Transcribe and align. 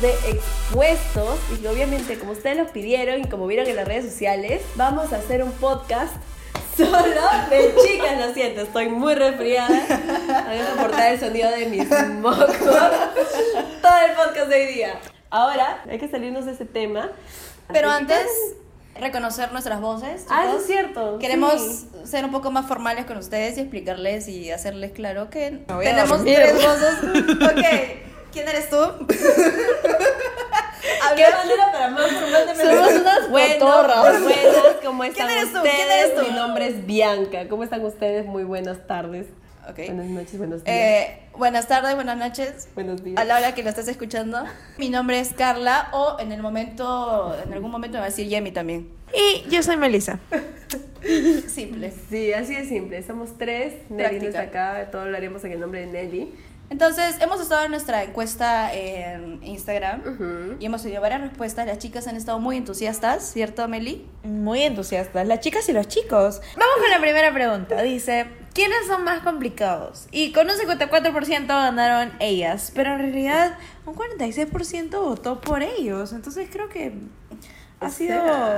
de 0.00 0.10
Expuestos. 0.30 1.38
Y 1.62 1.66
obviamente, 1.66 2.18
como 2.18 2.32
ustedes 2.32 2.56
lo 2.56 2.66
pidieron 2.72 3.20
y 3.20 3.24
como 3.28 3.46
vieron 3.46 3.66
en 3.66 3.76
las 3.76 3.86
redes 3.86 4.04
sociales, 4.06 4.62
vamos 4.76 5.12
a 5.12 5.16
hacer 5.16 5.42
un 5.42 5.52
podcast 5.52 6.14
solo 6.76 6.98
de 7.50 7.74
chicas. 7.84 8.18
Lo 8.26 8.32
siento, 8.34 8.62
estoy 8.62 8.88
muy 8.88 9.14
resfriada. 9.14 9.68
Voy 10.46 10.58
a 10.58 10.66
soportar 10.70 11.12
el 11.12 11.20
sonido 11.20 11.50
de 11.50 11.66
mis 11.66 11.88
mocos 12.20 12.46
todo 12.58 13.96
el 14.06 14.12
podcast 14.16 14.48
de 14.48 14.54
hoy 14.54 14.66
día. 14.74 15.00
Ahora, 15.30 15.82
hay 15.90 15.98
que 15.98 16.08
salirnos 16.08 16.46
de 16.46 16.52
ese 16.52 16.64
tema. 16.64 17.10
Pero 17.72 17.88
que- 17.88 17.94
antes, 17.94 18.26
reconocer 18.98 19.52
nuestras 19.52 19.80
voces. 19.80 20.24
Ah, 20.30 20.44
eso 20.44 20.52
chicos. 20.52 20.60
es 20.62 20.66
cierto. 20.66 21.18
Queremos 21.18 21.60
sí. 21.60 21.88
ser 22.04 22.24
un 22.24 22.32
poco 22.32 22.50
más 22.50 22.66
formales 22.66 23.04
con 23.04 23.16
ustedes 23.18 23.58
y 23.58 23.60
explicarles 23.60 24.26
y 24.28 24.50
hacerles 24.50 24.92
claro 24.92 25.28
que 25.30 25.64
tenemos 25.82 26.24
tres 26.24 26.54
voces. 26.54 26.94
Ok, 27.42 28.17
¿quién 28.32 28.48
eres 28.48 28.70
tú? 28.70 28.76
¿Qué 31.16 31.24
manera 31.24 31.72
para 31.72 31.88
más 31.88 32.10
formal 32.12 32.46
de 32.46 32.54
Somos 32.54 32.92
unas 33.00 33.30
Bueno, 33.30 33.64
cotorras. 33.64 34.22
Buenas, 34.22 34.76
¿cómo 34.84 35.04
están 35.04 35.26
¿Quién 35.26 35.38
eres 35.38 35.52
tú? 35.52 35.58
ustedes? 35.58 35.76
¿Quién 35.76 35.90
eres 35.90 36.14
tú? 36.14 36.22
Mi 36.22 36.30
nombre 36.36 36.66
es 36.68 36.86
Bianca. 36.86 37.48
¿Cómo 37.48 37.64
están 37.64 37.84
ustedes? 37.84 38.26
Muy 38.26 38.44
buenas 38.44 38.86
tardes. 38.86 39.26
Ok. 39.68 39.76
Buenas 39.86 40.06
noches, 40.06 40.38
buenos 40.38 40.64
días. 40.64 40.76
Eh, 40.76 41.20
buenas 41.34 41.66
tardes, 41.68 41.94
buenas 41.94 42.16
noches. 42.16 42.68
buenos 42.74 43.02
días. 43.02 43.18
A 43.18 43.24
la 43.24 43.36
hora 43.36 43.54
que 43.54 43.62
lo 43.62 43.68
estás 43.68 43.88
escuchando. 43.88 44.42
Mi 44.78 44.88
nombre 44.88 45.18
es 45.20 45.32
Carla 45.32 45.88
o 45.92 46.16
en 46.20 46.32
el 46.32 46.40
momento, 46.42 47.36
en 47.44 47.52
algún 47.52 47.70
momento 47.70 47.94
me 47.94 48.00
va 48.00 48.06
a 48.06 48.10
decir 48.10 48.28
Yemi 48.28 48.52
también. 48.52 48.88
Y 49.12 49.48
yo 49.50 49.62
soy 49.62 49.76
Melissa. 49.76 50.20
Simple. 51.48 51.92
Sí, 52.10 52.32
así 52.32 52.54
de 52.54 52.64
simple. 52.66 53.02
Somos 53.02 53.36
tres. 53.38 53.74
Nelly 53.90 54.20
no 54.20 54.26
está 54.28 54.42
acá. 54.42 54.88
Todo 54.90 55.06
lo 55.06 55.16
haremos 55.16 55.44
en 55.44 55.52
el 55.52 55.60
nombre 55.60 55.80
de 55.80 55.86
Nelly. 55.86 56.34
Entonces, 56.70 57.16
hemos 57.20 57.40
estado 57.40 57.64
en 57.64 57.70
nuestra 57.70 58.02
encuesta 58.04 58.72
en 58.74 59.40
Instagram 59.42 60.56
y 60.60 60.66
hemos 60.66 60.82
tenido 60.82 61.00
varias 61.00 61.22
respuestas. 61.22 61.66
Las 61.66 61.78
chicas 61.78 62.06
han 62.08 62.16
estado 62.16 62.40
muy 62.40 62.58
entusiastas, 62.58 63.24
¿cierto, 63.32 63.66
Meli? 63.68 64.06
Muy 64.22 64.62
entusiastas, 64.62 65.26
las 65.26 65.40
chicas 65.40 65.66
y 65.70 65.72
los 65.72 65.88
chicos. 65.88 66.42
Vamos 66.56 66.74
con 66.80 66.90
la 66.90 67.00
primera 67.00 67.32
pregunta. 67.32 67.80
Dice, 67.80 68.26
¿quiénes 68.52 68.86
son 68.86 69.02
más 69.02 69.20
complicados? 69.20 70.08
Y 70.10 70.32
con 70.32 70.46
un 70.50 70.56
54% 70.56 71.46
ganaron 71.46 72.12
ellas, 72.20 72.70
pero 72.74 72.92
en 72.92 72.98
realidad 72.98 73.56
un 73.86 73.94
46% 73.94 74.90
votó 75.00 75.40
por 75.40 75.62
ellos. 75.62 76.12
Entonces 76.12 76.48
creo 76.52 76.68
que 76.68 76.92
ha 77.80 77.88
sido... 77.88 78.14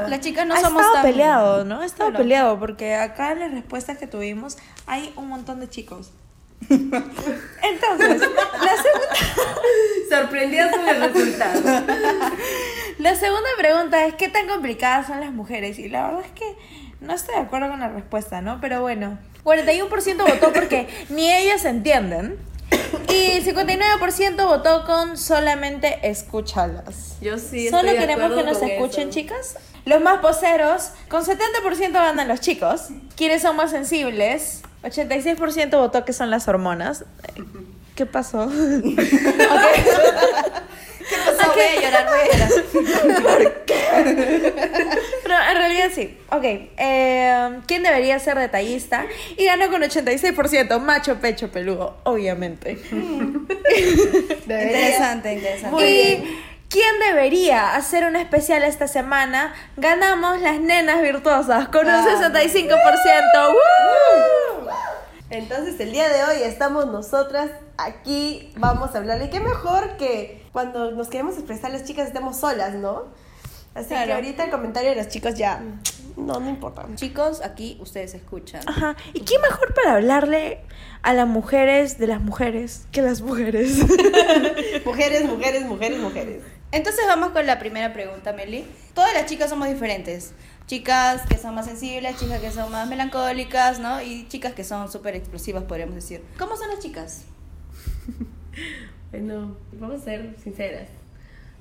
Las 0.09 0.19
chicas 0.21 0.47
no 0.49 0.55
ha 0.55 0.61
somos 0.61 0.81
estado 0.83 0.95
tan- 0.95 1.03
peleado, 1.05 1.65
¿no? 1.65 1.81
Ha 1.83 1.87
estado 1.87 2.13
peleado 2.13 2.59
porque 2.59 2.97
acá 2.97 3.31
en 3.33 3.39
las 3.39 3.51
respuestas 3.53 3.99
que 3.99 4.09
tuvimos 4.09 4.59
hay 4.87 5.13
un 5.17 5.29
montón 5.29 5.61
de 5.61 5.69
chicos. 5.69 6.11
Entonces, 6.71 8.21
la 8.21 8.83
segunda... 8.83 9.09
Sorprendida 10.11 10.71
con 10.71 10.89
el 10.89 11.01
resultado. 11.01 11.61
La 12.99 13.15
segunda 13.15 13.49
pregunta 13.57 14.05
es, 14.07 14.15
¿qué 14.15 14.29
tan 14.29 14.49
complicadas 14.49 15.07
son 15.07 15.21
las 15.21 15.33
mujeres? 15.33 15.79
Y 15.79 15.89
la 15.89 16.07
verdad 16.07 16.23
es 16.25 16.33
que 16.33 16.57
no 17.01 17.15
estoy 17.15 17.37
de 17.37 17.41
acuerdo 17.43 17.69
con 17.71 17.81
la 17.81 17.89
respuesta, 17.89 18.43
¿no? 18.43 18.61
Pero 18.61 18.83
bueno, 18.83 19.19
41% 19.45 20.17
votó 20.19 20.53
porque 20.53 20.89
ni 21.09 21.33
ellas 21.33 21.65
entienden. 21.65 22.39
Y 23.09 23.41
59% 23.41 24.47
votó 24.47 24.85
con 24.85 25.17
solamente 25.17 25.99
escúchalas. 26.09 27.17
Yo 27.21 27.39
sí 27.39 27.67
estoy 27.67 27.81
Solo 27.81 27.93
de 27.93 27.99
queremos 27.99 28.33
que 28.33 28.45
nos 28.45 28.63
escuchen, 28.63 29.09
eso. 29.09 29.19
chicas. 29.19 29.57
Los 29.85 30.01
más 30.01 30.21
poseros, 30.21 30.91
con 31.09 31.25
70% 31.25 31.93
ganan 31.93 32.29
los 32.29 32.41
chicos. 32.41 32.89
¿Quiénes 33.17 33.43
son 33.43 33.57
más 33.57 33.71
sensibles? 33.71 34.63
86% 34.83 35.71
votó 35.79 36.05
que 36.05 36.13
son 36.13 36.29
las 36.31 36.49
hormonas. 36.49 37.05
¿Qué 37.95 38.07
pasó? 38.07 38.51
¿Qué 38.51 39.07
pasó? 41.27 41.53
Voy 41.53 41.63
a 41.63 41.81
llorar, 41.81 42.07
voy 42.09 42.19
a 42.21 42.25
llorar. 42.33 42.51
Pero 45.23 45.35
en 45.51 45.57
realidad 45.57 45.91
sí. 45.95 46.17
Ok. 46.31 46.45
eh, 46.45 47.61
¿Quién 47.67 47.83
debería 47.83 48.19
ser 48.19 48.39
detallista? 48.39 49.05
Y 49.37 49.45
ganó 49.47 49.69
con 49.71 49.83
86%. 49.83 50.81
Macho, 50.81 51.17
pecho, 51.21 51.51
peludo, 51.51 51.99
obviamente. 52.05 52.79
Interesante, 54.43 55.33
interesante. 55.35 55.91
y 55.91 56.41
¿quién 56.69 56.99
debería 57.01 57.75
hacer 57.75 58.05
un 58.05 58.17
especial 58.17 58.63
esta 58.63 58.87
semana? 58.89 59.53
Ganamos 59.77 60.41
las 60.41 60.61
nenas 60.61 61.03
virtuosas 61.03 61.69
con 61.69 61.87
un 61.87 61.93
Ah. 61.93 62.05
65%. 62.07 63.49
¡Woo! 63.49 63.57
Entonces 65.31 65.79
el 65.81 65.93
día 65.93 66.09
de 66.09 66.25
hoy 66.25 66.43
estamos 66.43 66.87
nosotras 66.87 67.51
aquí, 67.79 68.53
vamos 68.57 68.95
a 68.95 68.99
hablar. 68.99 69.23
Y 69.23 69.31
qué 69.31 69.41
mejor 69.41 69.97
que 69.97 70.45
cuando 70.53 70.91
nos 70.91 71.09
queremos 71.09 71.37
expresar 71.37 71.71
las 71.71 71.85
chicas 71.85 72.09
estemos 72.09 72.37
solas, 72.39 72.75
¿no? 72.75 73.05
Así 73.75 73.91
que 73.91 73.95
Claro. 73.95 74.15
ahorita 74.15 74.45
el 74.45 74.51
comentario 74.51 74.91
de 74.91 74.97
los 74.97 75.09
chicos 75.09 75.35
ya 75.37 75.63
no, 76.17 76.41
no 76.41 76.49
importa. 76.51 76.85
Chicos, 76.97 77.41
aquí 77.43 77.79
ustedes 77.81 78.15
escuchan. 78.15 78.63
Ajá. 78.67 78.97
¿Y 79.15 79.21
qué 79.21 79.39
mejor 79.39 79.73
para 79.75 79.95
hablarle 79.95 80.59
a 81.03 81.15
las 81.15 81.29
mujeres 81.29 81.97
de 81.99 82.09
las 82.09 82.21
mujeres 82.21 82.87
que 82.91 83.01
las 83.01 83.23
mujeres? 83.23 83.79
Mujeres, 84.85 85.25
mujeres, 85.25 85.65
mujeres, 85.65 85.99
mujeres. 86.01 86.43
Entonces 86.73 87.05
vamos 87.07 87.31
con 87.31 87.47
la 87.47 87.59
primera 87.59 87.93
pregunta, 87.93 88.33
Meli. 88.33 88.67
Todas 88.95 89.15
las 89.15 89.27
chicas 89.27 89.49
somos 89.51 89.69
diferentes. 89.69 90.33
Chicas 90.71 91.23
que 91.29 91.37
son 91.37 91.57
más 91.57 91.67
sensibles, 91.67 92.17
chicas 92.17 92.41
que 92.41 92.53
son 92.53 92.71
más 92.71 92.89
melancólicas, 92.89 93.81
¿no? 93.81 94.01
Y 94.01 94.29
chicas 94.29 94.55
que 94.55 94.63
son 94.63 94.89
súper 94.89 95.17
explosivas, 95.17 95.65
podríamos 95.65 95.97
decir. 95.97 96.23
¿Cómo 96.39 96.57
son 96.57 96.69
las 96.69 96.79
chicas? 96.79 97.25
Bueno, 99.11 99.57
vamos 99.73 100.03
a 100.03 100.05
ser 100.05 100.37
sinceras. 100.41 100.89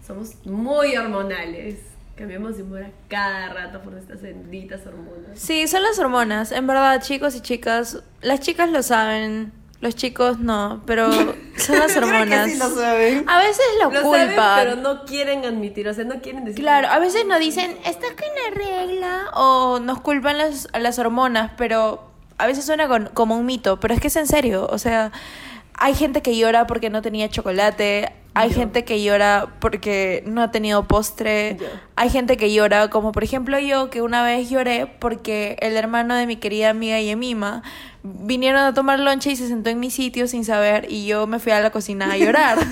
Somos 0.05 0.35
muy 0.45 0.95
hormonales. 0.95 1.79
Cambiamos 2.15 2.57
de 2.57 2.61
humor 2.61 2.83
a 2.83 2.91
cada 3.07 3.49
rato 3.51 3.81
por 3.81 3.93
nuestras 3.93 4.21
benditas 4.21 4.85
hormonas. 4.85 5.39
Sí, 5.39 5.67
son 5.67 5.81
las 5.81 5.97
hormonas. 5.97 6.51
En 6.51 6.67
verdad, 6.67 7.01
chicos 7.01 7.35
y 7.35 7.41
chicas, 7.41 8.03
las 8.21 8.41
chicas 8.41 8.69
lo 8.69 8.83
saben, 8.83 9.51
los 9.81 9.95
chicos 9.95 10.39
no, 10.39 10.81
pero 10.85 11.09
son 11.57 11.79
las 11.79 11.95
hormonas. 11.95 12.51
saben. 12.57 13.23
A 13.29 13.39
veces 13.39 13.65
lo, 13.81 13.91
Lo 13.91 14.01
saben, 14.11 14.27
culpan. 14.27 14.59
pero 14.59 14.75
no 14.75 15.05
quieren 15.05 15.45
admitir, 15.45 15.87
o 15.87 15.93
sea, 15.93 16.03
no 16.03 16.21
quieren 16.21 16.43
decir. 16.45 16.61
Claro, 16.61 16.89
a 16.89 16.99
veces 16.99 17.25
nos 17.25 17.39
dicen, 17.39 17.77
¿estás 17.85 18.11
con 18.11 18.27
la 18.27 18.55
regla? 18.85 19.25
O 19.35 19.79
nos 19.79 20.01
culpan 20.01 20.37
las, 20.37 20.67
a 20.73 20.79
las 20.79 20.99
hormonas, 20.99 21.51
pero 21.57 22.03
a 22.37 22.47
veces 22.47 22.65
suena 22.65 22.87
con- 22.87 23.09
como 23.13 23.37
un 23.37 23.45
mito, 23.45 23.79
pero 23.79 23.93
es 23.93 24.01
que 24.01 24.07
es 24.07 24.15
en 24.15 24.27
serio, 24.27 24.67
o 24.69 24.77
sea, 24.77 25.11
hay 25.73 25.93
gente 25.95 26.21
que 26.21 26.35
llora 26.37 26.67
porque 26.67 26.89
no 26.89 27.01
tenía 27.01 27.29
chocolate, 27.29 28.11
hay 28.33 28.49
Yo. 28.49 28.55
gente 28.55 28.85
que 28.85 29.01
llora 29.01 29.47
porque 29.59 30.23
no 30.27 30.41
ha 30.41 30.51
tenido 30.51 30.83
postre, 30.87 31.57
Yo. 31.59 31.65
hay 31.95 32.09
gente 32.09 32.37
que 32.37 32.53
llora, 32.53 32.89
como 32.89 33.11
por 33.11 33.23
ejemplo 33.23 33.59
yo, 33.59 33.89
que 33.89 34.01
una 34.01 34.23
vez 34.23 34.49
lloré 34.49 34.87
porque 34.87 35.57
el 35.61 35.75
hermano 35.75 36.15
de 36.15 36.27
mi 36.27 36.35
querida 36.35 36.69
amiga 36.69 36.99
Yemima 36.99 37.63
vinieron 38.03 38.61
a 38.61 38.73
tomar 38.73 38.99
lonche 38.99 39.31
y 39.31 39.35
se 39.35 39.47
sentó 39.47 39.69
en 39.69 39.79
mi 39.79 39.91
sitio 39.91 40.27
sin 40.27 40.45
saber 40.45 40.87
y 40.89 41.05
yo 41.05 41.27
me 41.27 41.39
fui 41.39 41.51
a 41.51 41.59
la 41.59 41.71
cocina 41.71 42.11
a 42.11 42.17
llorar. 42.17 42.57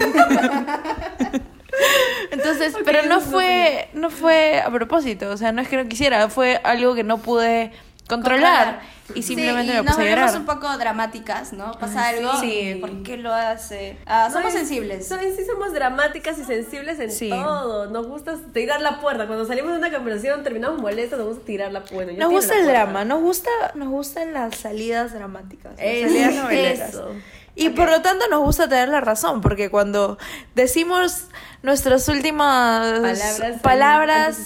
Entonces, 2.32 2.76
pero 2.86 3.04
no 3.04 3.20
fue, 3.20 3.90
no 3.94 4.10
fue 4.10 4.62
a 4.62 4.70
propósito, 4.72 5.30
o 5.30 5.38
sea, 5.38 5.52
no 5.52 5.62
es 5.62 5.68
que 5.68 5.78
no 5.78 5.88
quisiera, 5.88 6.30
fue 6.30 6.60
algo 6.64 6.96
que 6.96 7.04
no 7.04 7.20
pude 7.20 7.72
controlar, 8.08 8.82
y 9.16 9.24
simplemente 9.24 9.72
sí, 9.72 9.78
y 9.78 9.82
me 9.82 9.88
puse 9.90 10.02
a 10.02 10.04
nos 10.04 10.10
llorar. 10.10 10.38
un 10.38 10.46
poco 10.46 10.78
dramáticas, 10.78 11.54
¿no? 11.54 11.72
Pasa 11.80 12.08
Ay, 12.08 12.18
algo, 12.18 12.40
sí. 12.40 12.78
¿por 12.82 13.04
qué 13.04 13.18
lo 13.18 13.34
hace? 13.34 13.98
Ah, 14.06 14.30
somos 14.32 14.52
No, 14.54 14.60
sensibles. 14.60 15.08
sí 15.08 15.46
somos 15.46 15.74
dramáticas 15.74 16.38
y 16.40 16.44
sensibles 16.44 17.00
en 17.00 17.12
Sí. 17.12 17.30
todo. 17.30 17.90
Nos 17.90 18.06
gusta 18.08 18.36
tirar 18.54 18.82
la 18.82 19.00
puerta. 19.00 19.28
Cuando 19.28 19.46
salimos 19.46 19.72
de 19.72 19.78
una 19.78 19.92
conversación 19.92 20.44
terminamos 20.44 20.80
molestos, 20.82 21.18
nos 21.20 21.28
gusta 21.30 21.46
tirar 21.46 21.72
la 21.72 21.84
puerta. 21.84 22.12
Yo 22.12 22.20
Nos 22.20 22.30
gusta 22.32 22.54
el 22.56 22.64
puerta. 22.66 22.82
drama, 22.84 23.06
nos 23.06 23.22
gusta, 23.22 23.50
nos 23.76 23.88
gustan 23.90 24.34
las 24.34 24.56
salidas 24.56 25.14
dramáticas, 25.14 25.72
las 25.78 25.82
Es- 25.82 26.12
salidas 26.12 26.36
noveleras. 26.44 26.90
eso. 26.90 27.12
Y 27.60 27.70
por 27.70 27.90
lo 27.90 28.02
tanto 28.04 28.28
nos 28.30 28.42
gusta 28.42 28.70
tener 28.70 28.90
la 28.90 29.02
razón, 29.02 29.42
porque 29.42 29.72
cuando 29.72 30.20
decimos 30.54 31.24
nuestras 31.64 32.08
últimas 32.08 33.00
Palabras, 33.02 33.60
palabras 33.64 34.38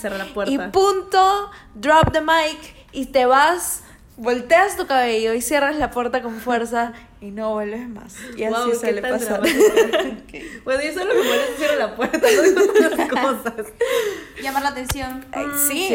y 0.48 0.58
punto, 0.58 1.52
drop 1.75 2.13
the 2.13 2.22
mic 2.22 2.74
y 2.94 3.08
te 3.08 3.25
vas, 3.25 3.84
volteas 4.18 4.78
tu 4.78 4.86
cabello 4.88 5.34
y 5.34 5.42
cierras 5.42 5.75
la 5.78 5.90
puerta 5.92 6.22
con 6.22 6.40
fuerza 6.40 6.94
y 7.22 7.31
no 7.31 7.54
vuelves 7.54 7.88
más. 7.88 8.16
Y 8.38 8.44
así 8.44 8.56
qué 8.72 8.75
suele 8.75 9.02
tan 9.02 9.12
pasar. 9.12 9.42
dramática. 9.42 10.38
Bueno, 10.63 10.84
yo 10.84 10.94
solo 10.94 11.13
me 11.16 11.24
molesto 11.24 11.54
cierro 11.58 11.75
la 11.78 11.96
puerta, 11.96 12.19
no 12.19 12.42
digo 12.44 12.62
otras 12.86 13.10
cosas. 13.10 13.66
Llamar 14.42 14.63
la 14.63 14.69
atención. 14.69 15.25
Ay, 15.31 15.46
Mm, 15.46 15.68
sí, 15.68 15.88
sí, 15.88 15.94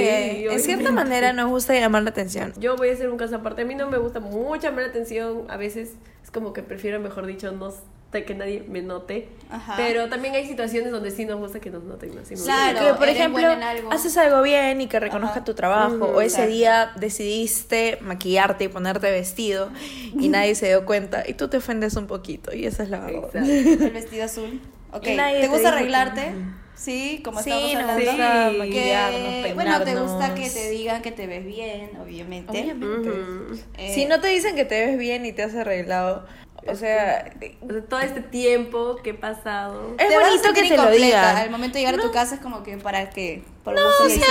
en 0.51 0.61
cierta 0.61 0.91
manera 0.91 1.33
nos 1.33 1.49
gusta 1.49 1.75
llamar 1.75 2.03
la 2.03 2.11
atención. 2.11 2.53
Yo 2.59 2.77
voy 2.77 2.89
a 2.91 2.93
hacer 2.95 3.09
un 3.11 3.17
caso 3.17 3.37
aparte. 3.37 3.63
A 3.63 3.65
mí 3.65 3.75
no 3.75 3.89
me 3.89 3.99
gusta 3.99 4.19
mucho 4.21 4.63
llamar 4.63 4.83
la 4.85 4.89
atención. 4.91 5.45
A 5.49 5.57
veces 5.57 5.93
es 6.23 6.31
como 6.31 6.53
que 6.53 6.63
prefiero, 6.63 6.99
mejor 7.01 7.27
dicho, 7.27 7.51
no, 7.53 7.73
que 8.11 8.35
nadie 8.35 8.65
me 8.67 8.81
note. 8.81 9.29
Ajá. 9.51 9.75
Pero 9.77 10.09
también 10.09 10.35
hay 10.35 10.47
situaciones 10.47 10.91
donde 10.91 11.11
sí 11.11 11.27
nos 11.27 11.39
gusta 11.39 11.61
que 11.61 11.71
nos 11.71 11.83
noten. 11.85 12.15
¿no? 12.15 12.25
Sí 12.25 12.35
nos 12.35 12.45
Claro. 12.45 12.79
gusta. 12.79 12.93
que 12.93 12.99
por 12.99 13.09
ejemplo 13.09 13.47
algo. 13.47 13.93
haces 13.93 14.17
algo 14.17 14.43
bien 14.43 14.81
y 14.81 14.87
que 14.87 14.99
reconozca 15.01 15.37
Ajá. 15.37 15.45
tu 15.45 15.55
trabajo 15.55 16.07
o 16.07 16.21
ese 16.23 16.37
exacto. 16.37 16.53
día 16.53 16.93
decidiste 16.97 17.99
maquillarte 18.01 18.65
y 18.65 18.69
ponerte 18.69 19.11
vestido 19.11 19.71
y 20.19 20.29
nadie 20.31 20.55
se 20.55 20.67
dio 20.69 20.87
cuenta 20.87 21.25
y 21.27 21.35
tú 21.35 21.49
te 21.49 21.59
ofendes 21.59 21.95
un 21.97 22.07
poquito 22.07 22.55
y 22.55 22.65
esa 22.67 22.85
es 22.85 22.91
la 22.91 23.01
verdad. 23.01 23.35
El 23.45 23.91
vestido 23.91 24.25
azul. 24.25 24.61
Ok. 24.93 25.03
¿Te 25.03 25.17
te 25.17 25.49
gusta 25.49 25.71
que- 25.71 25.77
arreglarte? 25.77 26.33
Sí, 26.75 27.23
como 27.25 27.43
Sí, 27.43 27.51
estamos 27.51 27.91
hablando. 27.91 28.53
Sí. 28.53 28.59
maquillarnos, 28.59 29.45
Que, 29.47 29.55
bueno, 29.55 29.83
te 29.83 29.95
gusta 29.97 30.35
que 30.35 30.51
te 30.51 30.71
digan 30.71 31.01
que 31.03 31.11
te 31.11 31.27
ves 31.27 31.45
bien, 31.47 31.91
obviamente. 32.03 32.51
Obviamente. 32.51 33.09
Ujú. 33.11 33.59
Eh, 33.79 33.93
Si 33.95 34.05
no 34.05 34.21
te 34.21 34.29
dicen 34.29 34.55
que 34.57 34.65
te 34.67 34.85
ves 34.87 34.99
bien 34.99 35.25
y 35.25 35.33
te 35.33 35.43
has 35.43 35.55
arreglado, 35.55 36.27
o 36.69 36.75
sea, 36.77 37.33
O 37.63 37.69
sea, 37.69 37.83
todo 37.89 38.01
este 38.01 38.21
tiempo 38.21 38.97
que 39.03 39.11
he 39.11 39.15
pasado. 39.15 39.95
es 39.99 40.09
te 40.09 40.19
bonito 40.19 40.53
que 40.53 40.69
te 40.69 40.77
lo 40.77 40.91
digan. 40.91 41.37
Al 41.37 41.51
momento 41.51 41.75
de 41.75 41.81
llegar 41.81 41.95
a 41.95 41.99
tu 41.99 42.07
No. 42.07 42.13
casa 42.13 42.35
es 42.37 42.41
como 42.41 42.63
que 42.63 42.77
para 42.79 43.11
que 43.11 43.45
por 43.65 43.75
No, 43.75 43.81
o 44.05 44.09
sea, 44.09 44.25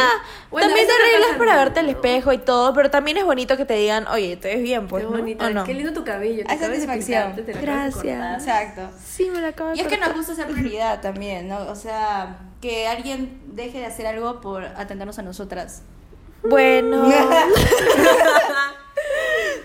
Bueno, 0.49 0.67
también 0.67 0.87
te 0.87 0.93
arreglas 0.93 1.37
para 1.37 1.55
verte 1.57 1.79
al 1.81 1.85
¿no? 1.87 1.91
espejo 1.91 2.31
y 2.33 2.37
todo, 2.37 2.73
pero 2.73 2.89
también 2.89 3.17
es 3.17 3.25
bonito 3.25 3.57
que 3.57 3.65
te 3.65 3.73
digan, 3.75 4.07
oye, 4.07 4.37
te 4.37 4.55
ves 4.55 4.63
bien, 4.63 4.87
pues, 4.87 5.03
Qué 5.03 5.09
¿no? 5.11 5.17
bonita. 5.17 5.45
¿O 5.47 5.49
no? 5.49 5.63
Qué 5.65 5.73
lindo 5.73 5.91
tu 5.93 6.03
cabello. 6.05 6.43
te 6.45 6.57
satisfacción. 6.57 7.35
te 7.35 7.53
lo 7.53 7.61
Gracias. 7.61 8.39
Exacto. 8.45 8.89
Sí, 9.05 9.29
me 9.29 9.41
la 9.41 9.49
acabo 9.49 9.71
de 9.71 9.77
Y 9.77 9.79
es 9.81 9.87
que 9.87 9.97
nos 9.97 10.13
gusta 10.13 10.35
ser 10.35 10.47
prioridad 10.47 11.01
también, 11.01 11.47
¿no? 11.49 11.57
O 11.69 11.75
sea, 11.75 12.37
que 12.61 12.87
alguien 12.87 13.41
deje 13.47 13.79
de 13.79 13.85
hacer 13.85 14.07
algo 14.07 14.39
por 14.41 14.63
atendernos 14.63 15.19
a 15.19 15.21
nosotras. 15.21 15.81
Bueno. 16.43 17.05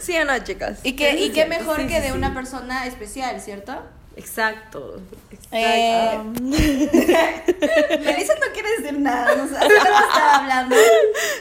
¿Sí 0.01 0.17
o 0.19 0.25
no, 0.25 0.39
chicas? 0.41 0.81
Y 0.83 0.95
que, 0.97 1.15
y 1.19 1.27
es 1.29 1.33
qué 1.33 1.47
mejor 1.47 1.77
sí, 1.77 1.87
que 1.87 1.97
sí, 1.97 2.01
de 2.03 2.09
sí. 2.09 2.13
una 2.13 2.35
persona 2.35 2.87
especial, 2.87 3.41
¿cierto? 3.41 3.73
Exacto. 4.17 5.01
Exacto. 5.31 5.47
Eh, 5.53 6.19
Melissa 8.05 8.35
no 8.35 8.53
quiere 8.53 8.69
decir 8.79 8.99
nada, 8.99 9.35
no 9.37 9.49
sé, 9.49 9.55
¿qué 9.67 9.75
estaba 9.77 10.37
hablando? 10.37 10.77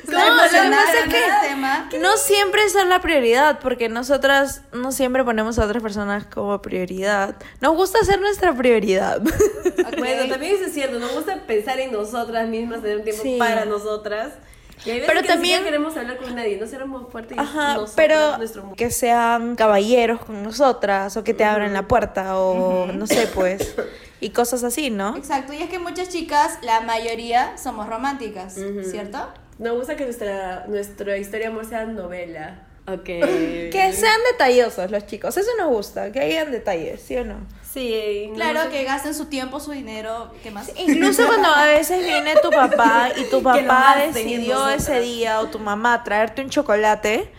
No, 0.09 0.17
lo 0.35 0.43
que 0.43 0.49
pasa 0.49 0.97
es 0.99 1.03
que 1.03 1.09
que- 1.09 1.25
el 1.25 1.49
tema. 1.49 1.89
No 2.01 2.17
siempre 2.17 2.67
son 2.69 2.89
la 2.89 2.99
prioridad, 2.99 3.59
porque 3.59 3.89
nosotras 3.89 4.61
no 4.73 4.91
siempre 4.91 5.23
ponemos 5.23 5.59
a 5.59 5.65
otras 5.65 5.83
personas 5.83 6.25
como 6.25 6.61
prioridad. 6.61 7.35
Nos 7.61 7.75
gusta 7.75 8.03
ser 8.03 8.19
nuestra 8.19 8.53
prioridad. 8.55 9.21
Ok. 9.21 9.97
Bueno, 9.97 10.27
también 10.27 10.55
eso 10.55 10.65
es 10.65 10.73
cierto, 10.73 10.99
nos 10.99 11.13
gusta 11.13 11.35
pensar 11.45 11.79
en 11.79 11.91
nosotras 11.91 12.47
mismas, 12.47 12.81
tener 12.81 12.97
un 12.97 13.03
tiempo 13.03 13.21
Sí. 13.23 13.35
para 13.37 13.65
nosotras. 13.65 14.33
Pero 14.85 15.21
que 15.21 15.27
también- 15.27 15.63
queremos 15.63 15.95
hablar 15.97 16.17
con 16.17 16.35
nadie, 16.35 16.57
no 16.57 16.65
seremos 16.67 17.11
fuertes 17.11 17.37
y 17.37 17.39
Ajá, 17.39 17.73
nosotras, 17.73 17.93
pero 17.95 18.37
nuestro 18.37 18.61
mundo. 18.61 18.75
que 18.77 18.91
sean 18.91 19.55
caballeros 19.55 20.23
con 20.23 20.41
nosotras, 20.43 21.15
o 21.17 21.23
que 21.23 21.33
te 21.33 21.43
abran 21.43 21.73
la 21.73 21.87
puerta, 21.87 22.37
o 22.39 22.87
no 22.87 23.05
sé, 23.07 23.27
pues, 23.33 23.75
y 24.21 24.29
cosas 24.29 24.63
así, 24.63 24.89
¿no? 24.89 25.17
Exacto, 25.17 25.53
y 25.53 25.61
es 25.61 25.69
que 25.69 25.79
muchas 25.79 26.09
chicas, 26.09 26.59
la 26.61 26.81
mayoría, 26.81 27.57
somos 27.57 27.87
románticas. 27.87 28.55
¿cierto? 28.89 29.27
Nos 29.57 29.75
gusta 29.77 29.95
que 29.97 30.05
nuestra, 30.05 30.65
nuestra 30.67 31.17
historia 31.17 31.47
de 31.47 31.51
amor 31.53 31.65
sea 31.65 31.85
novela. 31.85 32.65
Ok. 32.87 33.03
Que 33.03 33.91
sean 33.93 34.19
detallosos 34.31 34.89
los 34.89 35.05
chicos, 35.05 35.35
eso 35.37 35.49
nos 35.59 35.67
gusta, 35.69 36.11
que 36.11 36.19
hayan 36.21 36.51
detalles, 36.51 37.01
¿sí 37.01 37.17
o 37.17 37.25
no? 37.25 37.35
Sí, 37.73 38.31
Claro, 38.33 38.69
que 38.71 38.83
gasten 38.83 39.13
su 39.13 39.25
tiempo, 39.25 39.59
su 39.59 39.71
dinero, 39.71 40.31
¿qué 40.41 40.49
más? 40.49 40.71
Incluso 40.75 41.25
cuando 41.27 41.49
a 41.49 41.65
veces 41.65 42.03
viene 42.03 42.33
tu 42.41 42.49
papá 42.49 43.09
y 43.15 43.25
tu 43.25 43.43
papá 43.43 43.95
decidió 44.07 44.69
ese 44.69 44.99
día 45.01 45.39
o 45.39 45.47
tu 45.47 45.59
mamá 45.59 46.03
traerte 46.03 46.41
un 46.41 46.49
chocolate, 46.49 47.31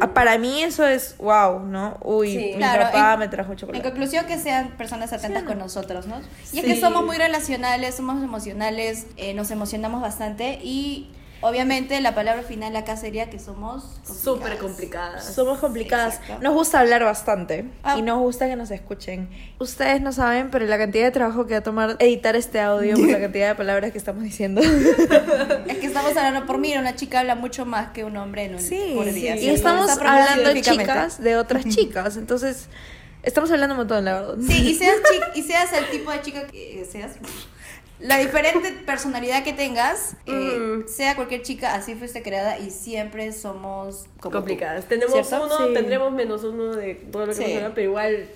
ah, 0.00 0.14
para 0.14 0.38
mí 0.38 0.62
eso 0.62 0.86
es 0.86 1.16
wow, 1.18 1.58
¿no? 1.60 1.96
Uy, 2.02 2.30
Sí. 2.30 2.38
mi 2.52 2.58
Claro, 2.58 2.82
papá 2.84 3.14
en- 3.14 3.18
me 3.18 3.28
trajo 3.28 3.48
un 3.48 3.54
En 3.54 3.58
chocolate. 3.58 3.82
conclusión, 3.88 4.26
que 4.26 4.38
sean 4.38 4.68
personas 4.76 5.12
atentas 5.12 5.42
Sí, 5.42 5.46
con 5.48 5.58
¿no? 5.58 5.64
nosotros, 5.64 6.06
¿no? 6.06 6.20
Y 6.52 6.60
es 6.60 6.64
que 6.64 6.80
somos 6.80 7.04
muy 7.04 7.16
relacionales, 7.16 7.96
somos 7.96 8.22
emocionales, 8.22 9.06
eh, 9.16 9.34
nos 9.34 9.50
emocionamos 9.50 10.02
bastante 10.02 10.60
y 10.62 11.10
obviamente 11.42 12.00
la 12.00 12.14
palabra 12.14 12.42
final 12.42 12.74
acá 12.76 12.96
sería 12.96 13.28
que 13.30 13.38
somos 13.38 13.82
complicadas. 13.84 14.22
Súper 14.22 14.58
complicada. 14.58 15.20
Somos 15.20 15.58
complicadas. 15.58 16.14
Exacto. 16.20 16.42
Nos 16.42 16.54
gusta 16.54 16.80
hablar 16.80 17.04
bastante 17.04 17.66
Ah. 17.82 17.96
y 17.98 18.02
nos 18.02 18.18
gusta 18.18 18.48
que 18.48 18.56
nos 18.56 18.70
escuchen. 18.70 19.28
Ustedes 19.58 20.00
no 20.00 20.12
saben, 20.12 20.50
pero 20.50 20.64
la 20.66 20.78
cantidad 20.78 21.04
de 21.04 21.10
trabajo 21.10 21.46
que 21.46 21.54
va 21.54 21.58
a 21.58 21.62
tomar 21.62 21.96
editar 21.98 22.34
este 22.36 22.60
audio 22.60 22.96
por 22.96 23.08
la 23.08 23.20
cantidad 23.26 23.48
de 23.48 23.54
palabras 23.54 23.92
que 23.92 23.98
estamos 23.98 24.22
diciendo. 24.22 24.60
Es 24.62 25.78
que 25.78 25.86
estamos 25.86 26.16
hablando 26.16 26.46
por 26.46 26.58
mí, 26.58 26.74
una 26.76 26.94
chica 26.96 27.20
habla 27.20 27.34
mucho 27.34 27.66
más 27.66 27.90
que 27.92 28.04
un 28.04 28.16
hombre 28.16 28.44
en 28.44 28.54
un 28.54 28.60
Sí, 28.62 28.92
por 28.94 29.04
día. 29.12 29.36
y 29.36 29.48
estamos 29.50 29.90
hablando 29.90 30.52
chicas 30.60 31.22
de 31.22 31.36
otras 31.36 31.64
chicas, 31.68 32.16
entonces 32.16 32.68
estamos 33.22 33.50
hablando 33.50 33.74
un 33.74 33.78
montón, 33.80 34.04
la 34.04 34.14
verdad. 34.14 34.34
Sí, 34.46 34.70
y 34.70 34.74
seas, 34.74 34.96
y 35.34 35.42
seas 35.42 35.72
el 35.72 35.90
tipo 35.90 36.10
de 36.10 36.20
chica 36.22 36.46
que 36.46 36.86
seas. 36.90 37.12
La 38.00 38.18
diferente 38.18 38.72
personalidad 38.84 39.44
que 39.44 39.52
tengas, 39.52 40.16
eh, 40.26 40.32
Mm. 40.32 40.88
sea 40.88 41.14
cualquier 41.14 41.42
chica, 41.42 41.74
así 41.74 41.94
fuiste 41.94 42.22
creada 42.22 42.58
y 42.58 42.70
siempre 42.70 43.32
somos 43.32 44.06
como 44.20 44.30
tú. 44.32 44.38
complicadas. 44.38 44.86
Tenemos 44.86 45.12
¿Cierto? 45.12 45.46
uno, 45.46 45.68
Sí. 45.68 45.74
tendremos 45.74 46.12
menos 46.12 46.42
uno 46.42 46.74
de 46.74 46.94
todo 46.96 47.26
lo 47.26 47.32
que 47.34 47.44
Sí. 47.44 47.54
hablado, 47.54 47.74
pero 47.74 47.88
igual 47.88 48.28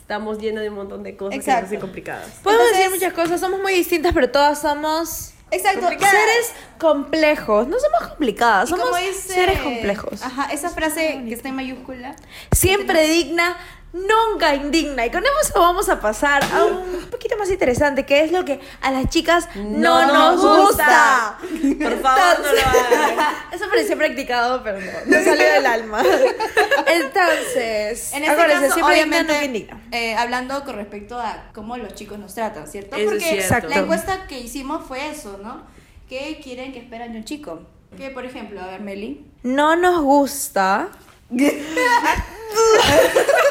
estamos 0.00 0.38
llenas 0.38 0.62
de 0.64 0.70
un 0.70 0.74
montón 0.76 1.02
de 1.04 1.16
cosas 1.16 1.30
que 1.34 1.36
Exacto. 1.36 1.60
nos 1.60 1.66
hacen 1.68 1.80
complicadas. 1.80 2.26
Podemos 2.42 2.66
Entonces- 2.66 2.90
decir 2.90 2.90
muchas 3.08 3.12
cosas, 3.12 3.40
somos 3.40 3.60
muy 3.60 3.72
distintas, 3.74 4.12
pero 4.12 4.28
todas 4.30 4.60
somos 4.60 5.32
Exacto. 5.52 5.88
seres 5.88 6.52
complejos. 6.78 7.68
No 7.68 7.76
somos 7.78 8.08
complicadas, 8.08 8.68
somos 8.70 8.98
dice- 8.98 9.34
seres 9.34 9.60
complejos. 9.60 10.20
Ajá, 10.22 10.52
esa 10.52 10.68
frase 10.70 11.22
que 11.28 11.34
está 11.34 11.48
en 11.48 11.54
mayúscula. 11.56 12.16
Siempre 12.50 13.06
digna, 13.06 13.56
nunca 13.92 14.54
indigna. 14.54 15.06
Y 15.06 15.10
con 15.10 15.22
eso 15.42 15.60
vamos 15.60 15.88
a 15.88 16.00
pasar 16.00 16.42
a 16.44 16.64
un 16.64 16.91
poquito 17.22 17.38
más 17.38 17.50
interesante, 17.50 18.04
que 18.04 18.24
es 18.24 18.32
lo 18.32 18.44
que 18.44 18.58
a 18.80 18.90
las 18.90 19.08
chicas 19.08 19.48
no, 19.54 20.04
nos 20.06 20.40
gusta. 20.40 21.38
Por 21.38 22.02
favor, 22.02 22.40
no 22.40 22.52
lo 22.52 22.60
hagan. 22.60 23.34
Eso 23.52 23.68
parecía 23.68 23.94
practicado, 23.94 24.60
pero 24.64 24.80
no, 24.80 24.90
no 25.06 25.24
salió 25.24 25.52
del 25.52 25.66
alma. 25.66 26.02
Entonces, 26.86 28.12
En 28.12 28.24
este 28.24 28.30
acuérdense, 28.30 28.62
caso, 28.62 28.74
siempre 28.74 28.94
obviamente, 28.94 29.68
eh, 29.92 30.16
hablando 30.16 30.64
con 30.64 30.74
respecto 30.74 31.16
a 31.16 31.50
cómo 31.54 31.76
los 31.76 31.94
chicos 31.94 32.18
nos 32.18 32.34
tratan, 32.34 32.66
¿cierto? 32.66 32.96
Eso 32.96 33.12
es 33.12 33.22
Porque 33.22 33.42
cierto. 33.42 33.68
la 33.68 33.76
encuesta 33.76 34.26
que 34.26 34.40
hicimos 34.40 34.84
fue 34.84 35.08
eso, 35.08 35.38
¿no? 35.40 35.62
¿Qué 36.08 36.40
quieren 36.42 36.72
que 36.72 36.80
esperan 36.80 37.12
de 37.12 37.18
un 37.18 37.24
chico? 37.24 37.62
Que, 37.96 38.10
por 38.10 38.24
ejemplo, 38.24 38.60
a 38.60 38.66
ver, 38.66 38.80
Meli. 38.80 39.24
No 39.44 39.76
nos 39.76 40.02
gusta. 40.02 40.88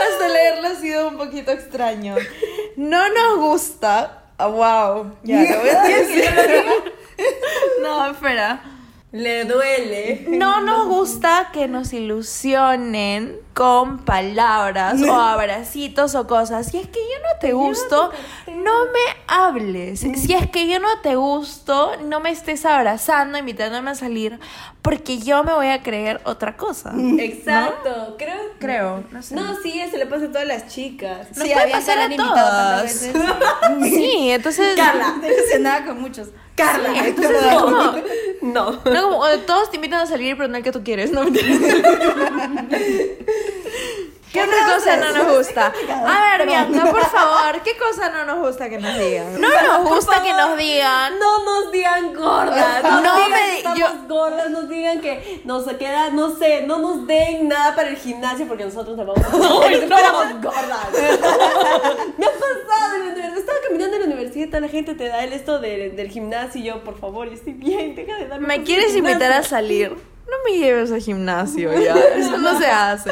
Hasta 0.00 0.28
leerlo 0.28 0.68
ha 0.68 0.74
sido 0.74 1.08
un 1.08 1.16
poquito 1.16 1.50
extraño. 1.52 2.16
No 2.76 3.08
nos 3.08 3.38
gusta. 3.38 4.22
Ah, 4.38 4.46
wow. 4.48 5.12
Ya, 5.22 5.40
lo 5.42 5.60
voy 5.60 5.68
a 5.70 5.82
decir. 5.84 6.30
No, 7.82 8.10
espera. 8.10 8.62
Le 9.12 9.44
duele. 9.44 10.24
No 10.28 10.60
nos 10.60 10.86
gusta 10.88 11.50
que 11.52 11.68
nos 11.68 11.92
ilusionen 11.92 13.38
con 13.56 14.00
palabras 14.00 15.00
o 15.02 15.14
abracitos 15.18 16.14
o 16.14 16.26
cosas. 16.26 16.66
Si 16.66 16.76
es 16.76 16.86
que 16.88 16.98
yo 17.00 17.18
no 17.22 17.38
te 17.40 17.54
gusto, 17.54 18.10
no 18.48 18.84
me 18.84 19.16
hables. 19.28 20.00
Si 20.00 20.34
es 20.34 20.50
que 20.50 20.68
yo 20.68 20.78
no 20.78 21.00
te 21.02 21.16
gusto, 21.16 21.92
no 22.04 22.20
me 22.20 22.30
estés 22.30 22.66
abrazando, 22.66 23.38
invitándome 23.38 23.90
a 23.92 23.94
salir, 23.94 24.38
porque 24.82 25.16
yo 25.20 25.42
me 25.42 25.54
voy 25.54 25.68
a 25.68 25.82
creer 25.82 26.20
otra 26.24 26.58
cosa. 26.58 26.92
Exacto. 27.18 28.16
Creo. 28.18 28.36
Creo, 28.58 29.04
no 29.10 29.22
sé. 29.22 29.34
No, 29.34 29.56
sí, 29.62 29.80
eso 29.80 29.96
le 29.96 30.04
pasa 30.04 30.26
a 30.26 30.28
todas 30.28 30.46
las 30.46 30.68
chicas. 30.68 31.28
Nos 31.34 31.46
Sí, 31.48 31.54
puede 31.54 31.70
pasar 31.70 31.98
a 31.98 32.14
todas. 32.14 32.82
veces. 32.82 33.14
Sí, 33.84 34.30
entonces. 34.30 34.76
Te 35.22 35.32
ilusionaba 35.34 35.86
con 35.86 36.00
muchos. 36.02 36.28
Carla. 36.54 36.88
Sí, 36.90 36.98
entonces 37.08 37.36
es 37.42 37.54
como, 37.54 37.94
No. 38.42 38.72
no, 38.72 38.82
como 39.02 39.16
cuando 39.18 39.44
todos 39.44 39.70
te 39.70 39.76
invitan 39.76 40.00
a 40.00 40.06
salir, 40.06 40.36
pero 40.36 40.48
no 40.48 40.56
el 40.56 40.62
que 40.62 40.72
tú 40.72 40.82
quieres, 40.84 41.10
¿no? 41.10 41.24
¿Qué 44.36 44.42
otra 44.42 44.74
cosa 44.74 44.96
no 44.96 45.12
nos 45.12 45.36
gusta? 45.38 45.72
A 46.06 46.36
ver, 46.38 46.46
Bianca, 46.46 46.90
por 46.90 47.06
favor, 47.06 47.62
¿qué 47.62 47.76
cosa 47.76 48.10
no 48.10 48.24
nos 48.24 48.46
gusta 48.46 48.68
que 48.68 48.78
nos 48.78 48.98
digan? 48.98 49.40
No 49.40 49.48
nos 49.62 49.88
gusta 49.90 50.22
que 50.22 50.32
nos 50.32 50.56
digan. 50.58 51.18
No 51.18 51.44
nos 51.44 51.72
digan 51.72 52.14
gordas. 52.14 52.82
No 52.82 53.00
No, 53.00 53.16
digan 53.16 53.30
me- 53.30 53.38
que 53.50 53.56
estamos 53.58 53.78
yo- 53.78 53.88
gordas, 54.08 54.50
nos 54.50 54.68
digan 54.68 55.00
que 55.00 55.40
nos 55.44 55.64
queda, 55.64 56.10
no 56.10 56.36
sé, 56.36 56.62
no 56.66 56.78
nos 56.78 57.06
den 57.06 57.48
nada 57.48 57.74
para 57.74 57.88
el 57.88 57.96
gimnasio 57.96 58.46
porque 58.46 58.64
nosotros 58.64 58.96
nos 58.96 59.06
vamos 59.06 59.24
a 59.24 59.30
si 59.68 59.86
fuéramos 59.86 60.42
gordas. 60.42 60.86
Me 62.18 62.26
ha 62.26 62.30
pasado 62.30 62.94
en 62.96 63.00
la 63.00 63.12
universidad. 63.12 63.36
Estaba 63.38 63.58
caminando 63.66 63.96
en 63.96 64.00
la 64.02 64.06
universidad 64.06 64.44
y 64.46 64.50
toda 64.50 64.60
la 64.60 64.68
gente 64.68 64.94
te 64.94 65.08
da 65.08 65.24
el 65.24 65.32
esto 65.32 65.58
de- 65.58 65.90
del 65.90 66.08
gimnasio 66.10 66.60
y 66.60 66.64
yo, 66.64 66.84
por 66.84 66.98
favor, 66.98 67.28
yo 67.28 67.34
estoy 67.34 67.52
bien, 67.54 67.94
deja 67.94 68.16
de 68.16 68.26
darme 68.28 68.46
¿Me 68.48 68.62
quieres 68.64 68.94
invitar 68.94 69.32
a 69.32 69.42
salir? 69.42 69.96
No 70.28 70.36
me 70.44 70.58
lleves 70.58 70.90
al 70.92 71.00
gimnasio 71.00 71.72
ya. 71.78 71.94
Eso 72.16 72.36
no 72.38 72.58
se 72.58 72.66
hace. 72.66 73.10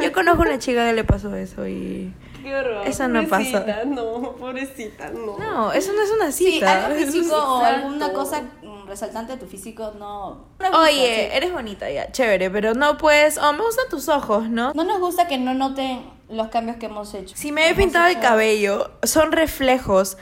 Yo 0.00 0.12
conozco 0.12 0.42
una 0.42 0.58
chica 0.58 0.86
que 0.86 0.92
le 0.94 1.04
pasó 1.04 1.34
eso 1.36 1.66
y. 1.68 2.12
Qué 2.42 2.54
horror. 2.54 2.86
Eso 2.86 3.08
no 3.08 3.22
Pobrecita, 3.26 3.64
pasa. 3.64 3.84
No, 3.86 4.32
pobrecita, 4.36 5.08
no. 5.10 5.38
No, 5.38 5.72
eso 5.72 5.92
no 5.94 6.02
es 6.02 6.10
una 6.10 6.30
Sí, 6.30 6.52
cita. 6.52 6.84
algo 6.86 6.98
Eso 6.98 7.08
es- 7.08 7.14
físico 7.14 7.36
o 7.36 7.64
alguna 7.64 8.12
cosa 8.12 8.42
mm, 8.62 8.86
resaltante 8.86 9.32
de 9.32 9.38
tu 9.38 9.46
físico 9.46 9.92
no. 9.98 10.30
no 10.30 10.46
nos 10.58 10.68
gusta, 10.70 10.82
Oye, 10.82 11.28
sí. 11.30 11.36
eres 11.36 11.52
bonita 11.54 11.90
ya, 11.90 12.12
chévere, 12.12 12.50
pero 12.50 12.74
no 12.74 12.98
puedes. 12.98 13.38
Oh, 13.38 13.52
me 13.54 13.62
gustan 13.62 13.88
tus 13.88 14.08
ojos, 14.10 14.48
¿no? 14.50 14.74
No 14.74 14.84
nos 14.84 15.00
gusta 15.00 15.26
que 15.26 15.38
no 15.38 15.54
noten 15.54 16.04
los 16.28 16.48
cambios 16.48 16.76
que 16.76 16.86
hemos 16.86 17.14
hecho. 17.14 17.34
Si 17.34 17.50
me 17.50 17.70
he 17.70 17.74
pintado 17.74 18.08
el 18.08 18.20
cabello, 18.20 18.90
son 19.04 19.32
reflejos. 19.32 20.18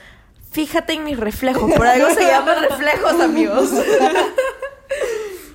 Fíjate 0.51 0.93
en 0.93 1.03
mis 1.03 1.19
reflejos. 1.19 1.69
Por 1.73 1.85
algo 1.87 2.09
se 2.11 2.21
llaman 2.25 2.61
reflejos, 2.69 3.19
amigos. 3.19 3.69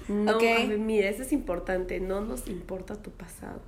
No, 0.08 0.36
Ok. 0.36 0.42
a 0.42 0.66
ver, 0.66 0.78
mira, 0.78 1.08
eso 1.08 1.22
es 1.22 1.32
importante. 1.32 2.00
No 2.00 2.20
nos 2.20 2.46
importa 2.48 2.96
tu 2.96 3.10
pasado. 3.10 3.60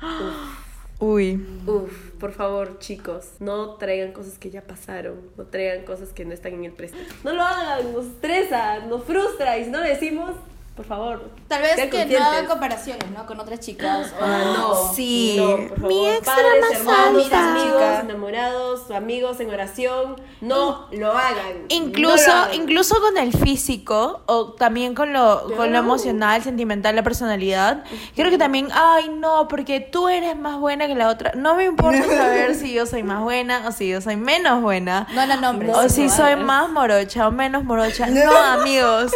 Uy. 0.98 1.44
Uf, 1.66 2.10
por 2.18 2.32
favor, 2.32 2.78
chicos, 2.78 3.32
no 3.38 3.74
traigan 3.74 4.12
cosas 4.12 4.38
que 4.38 4.48
ya 4.50 4.62
pasaron, 4.62 5.20
no 5.36 5.44
traigan 5.44 5.84
cosas 5.84 6.08
que 6.14 6.24
no 6.24 6.32
están 6.32 6.54
en 6.54 6.64
el 6.64 6.72
presente. 6.72 7.04
No 7.22 7.34
lo 7.34 7.42
hagan, 7.42 7.92
nos 7.92 8.06
estresa, 8.06 8.78
nos 8.86 9.04
frustra 9.04 9.58
y 9.58 9.64
si 9.66 9.70
no 9.70 9.82
le 9.82 9.90
decimos, 9.90 10.30
por 10.76 10.84
favor. 10.84 11.30
Tal 11.48 11.62
vez 11.62 11.76
que 11.90 12.04
no 12.04 12.24
hagan 12.24 12.44
comparaciones, 12.46 13.10
¿no? 13.10 13.24
Con 13.26 13.40
otras 13.40 13.60
chicas. 13.60 14.12
o- 14.20 14.22
Ah, 14.24 14.42
no. 14.56 14.92
Sí. 14.94 15.36
No, 15.38 15.56
por 15.56 15.68
favor. 15.78 15.88
Mi 15.88 16.06
ex 16.08 16.22
era 16.28 16.34
Padres, 16.36 16.60
más 16.60 16.72
hermanos, 16.72 17.24
alta. 17.24 17.50
amigos, 17.52 17.82
enamorados, 18.02 18.90
amigos 18.90 19.40
en 19.40 19.50
oración, 19.50 20.16
no 20.42 20.86
lo 20.92 21.12
hagan. 21.12 21.64
Incluso, 21.70 22.28
No 22.28 22.34
lo 22.34 22.42
hagan. 22.42 22.54
incluso 22.54 23.00
con 23.00 23.16
el 23.16 23.32
físico 23.32 24.20
o 24.26 24.52
también 24.52 24.94
con 24.94 25.12
lo, 25.14 25.50
con 25.56 25.72
lo 25.72 25.78
emocional, 25.78 26.42
sentimental, 26.42 26.94
la 26.94 27.02
personalidad. 27.02 27.82
Creo 28.14 28.30
que 28.30 28.36
también, 28.38 28.68
ay 28.74 29.08
no, 29.08 29.48
porque 29.48 29.80
tú 29.80 30.08
eres 30.08 30.36
más 30.36 30.58
buena 30.58 30.86
que 30.86 30.94
la 30.94 31.08
otra. 31.08 31.32
No 31.34 31.54
me 31.54 31.64
importa 31.64 32.02
saber 32.06 32.54
si 32.54 32.72
yo 32.74 32.84
soy 32.84 33.02
más 33.02 33.22
buena 33.22 33.66
o 33.66 33.72
si 33.72 33.88
yo 33.88 34.02
soy 34.02 34.16
menos 34.16 34.60
buena. 34.60 35.06
No 35.14 35.24
la 35.24 35.36
nombres. 35.36 35.74
O 35.74 35.84
no 35.84 35.88
si 35.88 36.10
soy 36.10 36.36
más 36.36 36.68
morocha 36.68 37.28
o 37.28 37.30
menos 37.30 37.64
morocha. 37.64 38.06
No, 38.26 38.36
amigos. 38.36 39.12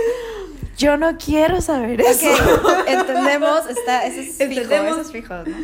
Yo 0.81 0.97
no 0.97 1.19
quiero 1.19 1.61
saber 1.61 2.01
eso. 2.01 2.27
Ok, 2.33 2.85
entendemos, 2.87 3.67
está, 3.69 4.07
eso 4.07 4.21
es 4.21 4.29
fijo, 4.39 4.43
Entendemos. 4.45 4.93
eso 4.93 5.01
es 5.03 5.13
fijo, 5.13 5.35
¿no? 5.35 5.57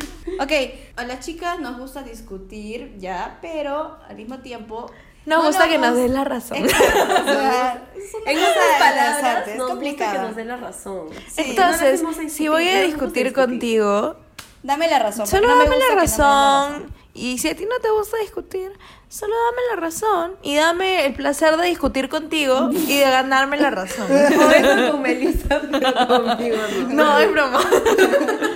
Ok, 0.43 0.51
a 0.95 1.03
las 1.05 1.25
chicas 1.25 1.59
nos 1.59 1.77
gusta 1.79 2.03
discutir, 2.03 2.93
ya, 2.99 3.39
pero 3.41 3.97
al 4.07 4.15
mismo 4.15 4.37
tiempo... 4.39 4.91
Nos 5.25 5.39
no 5.39 5.47
gusta 5.47 5.67
que 5.67 5.77
nos 5.79 5.95
den 5.95 6.13
la 6.13 6.23
razón. 6.23 6.57
En 6.57 8.37
otras 8.37 8.79
palabras, 8.79 9.47
es 9.47 9.55
nos 9.57 9.67
gusta 9.67 9.73
complicado. 9.73 10.13
que 10.13 10.19
nos 10.27 10.35
den 10.35 10.47
la 10.47 10.57
razón. 10.57 11.09
Sí, 11.27 11.41
no 11.41 11.43
Entonces, 11.49 11.93
hacemos 11.95 12.15
a 12.15 12.19
si 12.19 12.23
discutir, 12.25 12.49
voy 12.51 12.65
no 12.65 12.69
a 12.71 12.81
discutir 12.81 13.23
discutir. 13.25 13.33
contigo, 13.33 14.15
Dame 14.63 14.87
la 14.87 14.99
razón. 14.99 15.27
Solo 15.27 15.47
no 15.47 15.55
me 15.55 15.63
dame 15.65 15.75
gusta 15.75 15.89
no 15.89 15.95
la 15.95 16.01
razón. 16.01 16.93
Y 17.13 17.37
si 17.39 17.49
a 17.49 17.55
ti 17.55 17.65
no 17.65 17.77
te 17.81 17.89
gusta 17.91 18.17
discutir, 18.21 18.71
solo 19.09 19.33
dame 19.45 19.61
la 19.75 19.81
razón. 19.81 20.35
Y 20.43 20.55
dame 20.55 21.05
el 21.05 21.13
placer 21.13 21.55
de 21.57 21.67
discutir 21.67 22.09
contigo 22.09 22.69
y 22.71 22.97
de 22.99 23.01
ganarme 23.09 23.57
la 23.57 23.69
razón. 23.71 24.07
Con 24.91 25.01
Melissa, 25.01 25.61
pero 25.71 25.79
no. 25.79 26.93
No, 26.93 27.19
es 27.19 27.31
broma. 27.31 27.59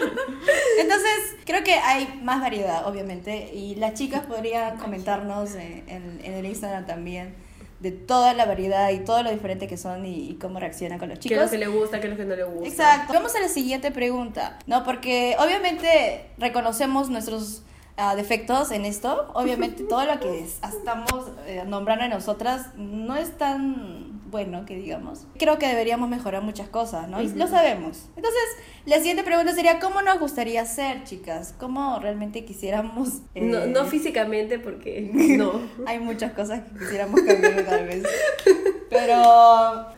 Entonces, 0.80 1.36
creo 1.46 1.64
que 1.64 1.74
hay 1.74 2.20
más 2.24 2.42
variedad, 2.42 2.88
obviamente, 2.88 3.52
y 3.54 3.76
las 3.76 3.94
chicas 3.94 4.22
podrían 4.26 4.78
comentarnos 4.78 5.56
en, 5.56 5.84
en- 5.88 6.20
en 6.24 6.34
el 6.34 6.46
Instagram 6.46 6.86
también 6.86 7.36
de 7.80 7.92
toda 7.92 8.34
la 8.34 8.46
variedad 8.46 8.90
y 8.92 9.00
todo 9.00 9.24
lo 9.24 9.32
diferente 9.32 9.68
que 9.68 9.76
son 9.78 10.06
y, 10.06 10.30
y 10.30 10.36
cómo 10.36 10.60
reaccionan 10.60 11.00
con 11.00 11.10
los 11.10 11.18
¿Qué 11.20 11.30
es 11.30 11.32
lo 11.32 11.38
chicos. 11.48 11.52
que 11.52 11.58
le 11.58 11.68
gusta, 11.68 12.00
qué 12.00 12.06
es 12.08 12.12
lo 12.12 12.18
que 12.18 12.26
no 12.26 12.36
le 12.36 12.44
gusta? 12.44 12.68
Exacto. 12.70 13.14
Vamos 13.14 13.36
a 13.36 13.40
la 13.40 13.48
siguiente 13.48 13.90
pregunta, 13.92 14.60
¿no? 14.68 14.84
Porque 14.84 15.36
obviamente 15.40 16.26
reconocemos 16.38 17.10
nuestros 17.10 17.64
ah, 18.02 18.16
defectos 18.16 18.72
en 18.72 18.86
esto. 18.86 19.32
Obviamente 19.34 19.84
todo 19.84 20.04
lo 20.06 20.20
que 20.20 20.40
es- 20.44 20.60
estamos 20.64 21.28
eh, 21.48 21.64
nombrando 21.68 22.06
a 22.06 22.08
nosotras 22.08 22.68
no 22.76 23.16
es 23.16 23.38
tan 23.38 24.20
bueno 24.32 24.66
que 24.66 24.76
digamos. 24.78 25.26
Creo 25.38 25.60
que 25.60 25.68
deberíamos 25.68 26.08
mejorar 26.10 26.42
muchas 26.42 26.70
cosas, 26.70 27.08
¿no? 27.10 27.22
Y 27.22 27.28
lo 27.30 27.48
sabemos. 27.50 28.06
Entonces, 28.16 28.42
la 28.86 28.96
siguiente 28.98 29.24
pregunta 29.24 29.54
sería, 29.54 29.80
¿cómo 29.82 30.02
nos 30.02 30.20
gustaría 30.20 30.66
ser, 30.66 31.04
chicas? 31.04 31.54
¿Cómo 31.60 32.00
realmente 32.00 32.46
quisiéramos... 32.46 33.10
eh, 33.36 33.42
No, 33.42 33.66
no 33.66 33.86
físicamente 33.88 34.58
porque 34.58 35.12
no. 35.38 35.52
hay 35.86 36.00
muchas 36.00 36.32
cosas 36.32 36.62
que 36.64 36.80
quisiéramos 36.80 37.20
cambiar 37.22 37.66
tal 37.66 37.86
vez. 37.88 38.04
Pero 38.90 39.16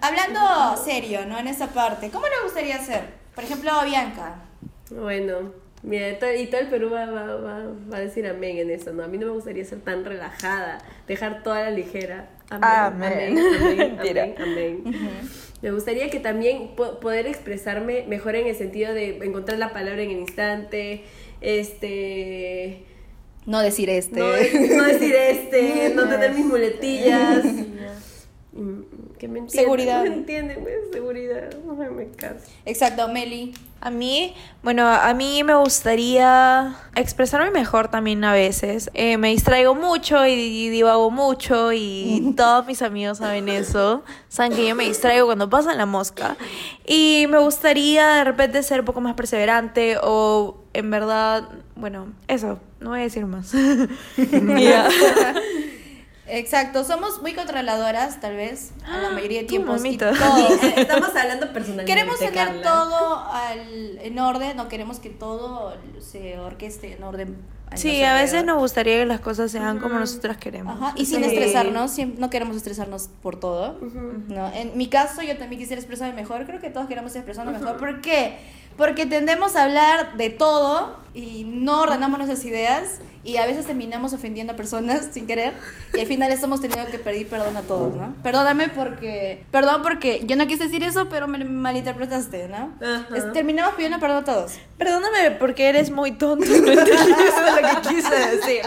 hablando 0.01 0.83
serio, 0.83 1.25
¿no? 1.27 1.37
En 1.37 1.47
esa 1.47 1.67
parte, 1.67 2.09
¿cómo 2.09 2.25
nos 2.27 2.43
gustaría 2.45 2.79
ser? 2.79 3.13
Por 3.35 3.43
ejemplo, 3.43 3.71
Bianca. 3.85 4.35
Bueno, 4.91 5.51
mira, 5.83 6.09
y 6.09 6.47
todo 6.47 6.61
el 6.61 6.67
Perú 6.67 6.89
va, 6.89 7.05
va, 7.05 7.35
va, 7.35 7.65
va 7.91 7.97
a 7.97 7.99
decir 7.99 8.25
amén 8.27 8.57
en 8.57 8.69
eso, 8.71 8.91
¿no? 8.93 9.03
A 9.03 9.07
mí 9.07 9.17
no 9.17 9.27
me 9.27 9.33
gustaría 9.33 9.63
ser 9.65 9.79
tan 9.81 10.03
relajada, 10.05 10.79
dejar 11.07 11.43
toda 11.43 11.61
la 11.63 11.71
ligera. 11.71 12.29
Amén. 12.49 13.37
Amén, 13.37 13.97
amén, 13.99 14.35
amén. 14.39 14.83
Me 15.63 15.71
gustaría 15.71 16.09
que 16.09 16.19
también 16.19 16.75
po- 16.75 16.99
poder 16.99 17.25
expresarme 17.25 18.03
mejor 18.05 18.35
en 18.35 18.47
el 18.47 18.55
sentido 18.55 18.93
de 18.93 19.17
encontrar 19.23 19.57
la 19.59 19.71
palabra 19.71 20.01
en 20.03 20.11
el 20.11 20.17
instante, 20.19 21.03
este... 21.39 22.83
No 23.45 23.61
decir 23.61 23.89
este. 23.89 24.19
No, 24.19 24.27
no 24.77 24.83
decir 24.85 25.15
este, 25.15 25.91
no 25.95 26.07
tener 26.09 26.33
mis 26.33 26.45
muletillas. 26.45 27.43
Mm, 28.55 28.81
Que 29.17 29.27
me 29.27 29.39
entiendan, 29.39 29.49
Seguridad. 29.49 30.03
Me 30.09 30.13
entienden, 30.13 30.65
seguridad. 30.91 31.49
No 31.65 31.75
me, 31.75 31.89
me 31.89 32.07
caso. 32.11 32.45
Exacto, 32.65 33.07
Meli. 33.07 33.53
A 33.81 33.89
mí, 33.89 34.33
bueno, 34.61 34.87
a 34.87 35.13
mí 35.13 35.43
me 35.43 35.55
gustaría 35.55 36.75
expresarme 36.95 37.51
mejor 37.51 37.89
también 37.89 38.23
a 38.23 38.31
veces. 38.31 38.89
Eh, 38.93 39.17
me 39.17 39.29
distraigo 39.29 39.75
mucho 39.75 40.25
y, 40.25 40.69
divago 40.69 41.11
mucho 41.11 41.73
y 41.73 42.33
todos 42.37 42.65
mis 42.65 42.81
amigos 42.81 43.17
saben 43.17 43.49
eso. 43.49 44.03
Saben 44.29 44.53
que 44.53 44.67
yo 44.67 44.75
me 44.75 44.85
distraigo 44.85 45.25
cuando 45.25 45.49
pasa 45.49 45.73
la 45.73 45.85
mosca. 45.85 46.37
Y 46.87 47.25
me 47.29 47.39
gustaría 47.39 48.07
de 48.07 48.23
repente 48.23 48.63
ser 48.63 48.81
un 48.81 48.85
poco 48.85 49.01
más 49.01 49.15
perseverante 49.15 49.97
o 50.01 50.57
en 50.73 50.89
verdad, 50.89 51.49
bueno, 51.75 52.13
eso, 52.27 52.59
no 52.79 52.91
voy 52.91 52.99
a 52.99 53.03
decir 53.03 53.25
más. 53.25 53.53
Exacto, 56.33 56.83
somos 56.83 57.21
muy 57.21 57.33
controladoras, 57.33 58.19
tal 58.19 58.35
vez, 58.35 58.71
a 58.87 58.97
la 58.97 59.11
mayoría 59.11 59.41
de 59.41 59.47
tiempos. 59.47 59.81
y 59.81 59.83
mamita. 59.83 60.11
todo. 60.13 60.47
Estamos 60.77 61.15
hablando 61.15 61.53
personalmente. 61.53 61.85
Queremos 61.85 62.17
tener 62.17 62.33
Carla. 62.33 62.61
todo 62.63 63.23
al, 63.31 63.99
en 64.01 64.17
orden, 64.17 64.57
no 64.57 64.67
queremos 64.67 64.99
que 64.99 65.11
todo 65.11 65.77
se 65.99 66.39
orqueste 66.39 66.93
en 66.93 67.03
orden. 67.03 67.37
Sí, 67.75 68.03
a 68.03 68.15
veces 68.15 68.45
nos 68.45 68.57
gustaría 68.57 68.99
que 68.99 69.05
las 69.05 69.19
cosas 69.19 69.51
sean 69.51 69.79
como 69.79 69.99
nosotras 69.99 70.37
queremos. 70.37 70.75
Ajá, 70.75 70.93
y 70.95 71.05
sin 71.05 71.23
estresarnos, 71.23 71.97
no 72.17 72.29
queremos 72.31 72.57
estresarnos 72.57 73.09
por 73.21 73.39
todo. 73.39 73.77
¿no? 74.27 74.51
En 74.53 74.75
mi 74.75 74.87
caso, 74.87 75.21
yo 75.21 75.37
también 75.37 75.59
quisiera 75.59 75.79
expresarme 75.79 76.15
mejor. 76.15 76.45
Creo 76.45 76.59
que 76.59 76.69
todos 76.71 76.87
queremos 76.87 77.15
expresarnos 77.15 77.59
mejor. 77.59 77.77
¿Por 77.77 78.01
qué? 78.01 78.37
Porque 78.77 79.05
tendemos 79.05 79.55
a 79.55 79.63
hablar 79.63 80.17
de 80.17 80.29
todo 80.29 80.97
y 81.13 81.43
no 81.45 81.81
ordenamos 81.81 82.17
nuestras 82.17 82.43
ideas 82.45 82.99
y 83.23 83.37
a 83.37 83.45
veces 83.45 83.65
terminamos 83.67 84.11
ofendiendo 84.13 84.51
a 84.53 84.55
personas 84.55 85.07
sin 85.13 85.27
querer 85.27 85.53
y 85.93 85.99
al 86.01 86.07
final 86.07 86.31
estamos 86.31 86.59
teniendo 86.59 86.89
que 86.91 86.97
pedir 86.99 87.27
perdón 87.29 87.55
a 87.55 87.61
todos, 87.61 87.95
¿no? 87.95 88.15
Perdóname 88.23 88.67
porque, 88.69 89.45
perdón 89.51 89.81
porque 89.83 90.23
yo 90.25 90.35
no 90.35 90.45
quise 90.47 90.63
decir 90.65 90.83
eso, 90.83 91.07
pero 91.07 91.27
me 91.27 91.43
malinterpretaste, 91.45 92.49
¿no? 92.49 92.73
Es- 93.15 93.31
terminamos 93.31 93.75
pidiendo 93.75 93.99
perdón 93.99 94.23
a 94.23 94.25
todos. 94.25 94.53
Perdóname 94.77 95.31
porque 95.39 95.69
eres 95.69 95.89
muy 95.91 96.11
tonto 96.13 96.45
y 96.45 96.59
no 96.61 96.71
entendiste 96.71 97.51
lo 97.61 97.81
que 97.81 97.89
quise 97.89 98.15
decir. 98.15 98.61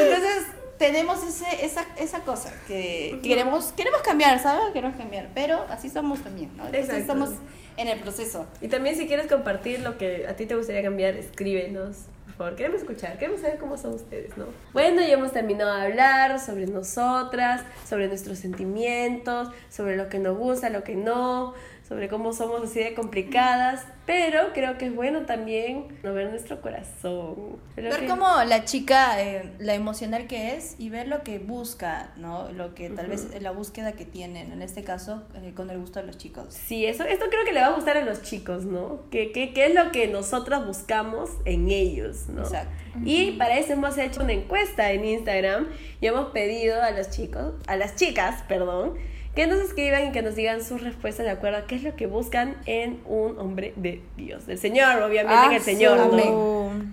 Entonces, 0.00 0.46
tenemos 0.78 1.22
ese, 1.24 1.64
esa, 1.64 1.84
esa 1.98 2.20
cosa 2.20 2.52
que, 2.66 3.18
que 3.22 3.28
queremos, 3.28 3.72
queremos 3.76 4.00
cambiar, 4.02 4.40
¿sabes? 4.42 4.64
Queremos 4.72 4.96
cambiar, 4.96 5.28
pero 5.34 5.64
así 5.70 5.88
somos 5.90 6.20
también, 6.20 6.50
¿no? 6.56 6.64
Entonces, 6.66 6.84
Exacto. 6.90 7.00
estamos 7.02 7.30
en 7.76 7.88
el 7.88 7.98
proceso. 8.00 8.46
Y 8.60 8.68
también 8.68 8.96
si 8.96 9.06
quieres 9.06 9.26
compartir 9.26 9.80
lo 9.80 9.98
que 9.98 10.26
a 10.26 10.34
ti 10.34 10.46
te 10.46 10.54
gustaría 10.54 10.82
cambiar, 10.82 11.14
escríbenos. 11.14 12.06
Por 12.26 12.34
favor, 12.34 12.56
queremos 12.56 12.80
escuchar, 12.80 13.16
queremos 13.16 13.42
saber 13.42 13.58
cómo 13.58 13.76
son 13.76 13.94
ustedes, 13.94 14.36
¿no? 14.36 14.46
Bueno, 14.72 15.00
ya 15.00 15.12
hemos 15.12 15.32
terminado 15.32 15.72
de 15.76 15.82
hablar 15.82 16.40
sobre 16.40 16.66
nosotras, 16.66 17.62
sobre 17.88 18.08
nuestros 18.08 18.38
sentimientos, 18.38 19.50
sobre 19.70 19.96
lo 19.96 20.08
que 20.08 20.18
nos 20.18 20.36
gusta, 20.36 20.68
lo 20.68 20.82
que 20.82 20.96
no, 20.96 21.54
sobre 21.88 22.08
cómo 22.08 22.32
somos 22.32 22.62
así 22.62 22.78
de 22.80 22.94
complicadas, 22.94 23.84
pero 24.06 24.52
creo 24.54 24.78
que 24.78 24.86
es 24.86 24.94
bueno 24.94 25.26
también 25.26 25.86
no 26.02 26.14
ver 26.14 26.30
nuestro 26.30 26.60
corazón. 26.62 27.58
Creo 27.74 27.90
ver 27.90 28.00
que- 28.00 28.06
como 28.06 28.26
la 28.44 28.64
chica, 28.64 29.22
eh, 29.22 29.52
la 29.58 29.74
emocional 29.74 30.26
que 30.26 30.56
es 30.56 30.76
y 30.78 30.88
ver 30.88 31.08
lo 31.08 31.22
que 31.22 31.38
busca, 31.38 32.10
¿no? 32.16 32.50
Lo 32.52 32.74
que 32.74 32.88
tal 32.90 33.08
vez 33.08 33.40
la 33.42 33.50
búsqueda 33.50 33.92
que 33.92 34.04
tienen, 34.06 34.50
en 34.52 34.62
este 34.62 34.82
caso, 34.82 35.24
eh, 35.42 35.52
con 35.54 35.68
el 35.70 35.78
gusto 35.78 36.00
de 36.00 36.06
los 36.06 36.16
chicos. 36.16 36.46
Sí, 36.54 36.86
eso, 36.86 37.04
esto 37.04 37.26
creo 37.28 37.44
que 37.44 37.52
le 37.52 37.60
va 37.60 37.66
a 37.66 37.72
gustar 37.74 37.98
a 37.98 38.04
los 38.04 38.22
chicos, 38.22 38.64
¿no? 38.64 39.00
¿Qué, 39.10 39.30
qué, 39.32 39.52
qué 39.52 39.66
es 39.66 39.74
lo 39.74 39.92
que 39.92 40.06
nosotros 40.08 40.66
buscamos 40.66 41.30
en 41.44 41.68
ellos, 41.70 42.28
¿no? 42.28 42.42
Exacto. 42.42 42.70
Y 43.04 43.32
para 43.32 43.58
eso 43.58 43.72
hemos 43.74 43.98
hecho 43.98 44.22
una 44.22 44.32
encuesta 44.32 44.92
en 44.92 45.04
Instagram 45.04 45.68
y 46.00 46.06
hemos 46.06 46.30
pedido 46.30 46.80
a 46.82 46.92
los 46.92 47.10
chicos, 47.10 47.54
a 47.66 47.76
las 47.76 47.96
chicas, 47.96 48.42
perdón, 48.48 48.94
que 49.34 49.46
nos 49.48 49.58
escriban 49.60 50.06
y 50.08 50.12
que 50.12 50.22
nos 50.22 50.36
digan 50.36 50.62
sus 50.64 50.82
respuestas 50.82 51.26
de 51.26 51.32
acuerdo 51.32 51.58
a 51.58 51.66
qué 51.66 51.74
es 51.74 51.82
lo 51.82 51.96
que 51.96 52.06
buscan 52.06 52.56
en 52.66 53.00
un 53.06 53.38
hombre 53.38 53.72
de 53.76 54.00
Dios, 54.16 54.46
del 54.46 54.58
Señor, 54.58 55.02
obviamente 55.02 55.34
Ah, 55.36 55.48
que 55.50 55.56
el 55.56 55.62
Señor. 55.62 55.98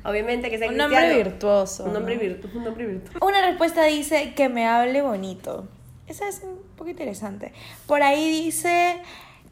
Obviamente 0.03 0.49
que 0.49 0.57
sea 0.57 0.67
Un 0.67 0.73
cristiano. 0.75 0.83
hombre 1.05 1.23
virtuoso. 1.23 1.83
Un 1.85 1.95
hombre 1.95 2.15
¿no? 2.15 2.21
virtuoso, 2.21 2.57
un 2.57 2.67
hombre 2.67 2.85
virtuoso. 2.87 3.25
Una 3.25 3.45
respuesta 3.45 3.83
dice 3.83 4.33
que 4.35 4.49
me 4.49 4.65
hable 4.67 5.01
bonito. 5.03 5.67
Esa 6.07 6.27
es 6.27 6.41
un 6.43 6.57
poco 6.75 6.89
interesante. 6.89 7.53
Por 7.85 8.01
ahí 8.01 8.29
dice 8.43 8.97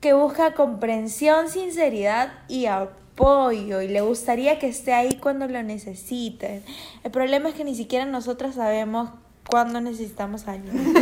que 0.01 0.13
busca 0.13 0.53
comprensión, 0.53 1.49
sinceridad 1.49 2.33
y 2.47 2.65
apoyo 2.65 3.81
y 3.81 3.87
le 3.87 4.01
gustaría 4.01 4.57
que 4.59 4.67
esté 4.67 4.93
ahí 4.93 5.15
cuando 5.21 5.47
lo 5.47 5.61
necesiten. 5.61 6.63
El 7.03 7.11
problema 7.11 7.49
es 7.49 7.55
que 7.55 7.63
ni 7.63 7.75
siquiera 7.75 8.05
nosotras 8.05 8.55
sabemos 8.55 9.11
cuándo 9.47 9.79
necesitamos 9.79 10.47
a 10.47 10.53
alguien. 10.53 10.73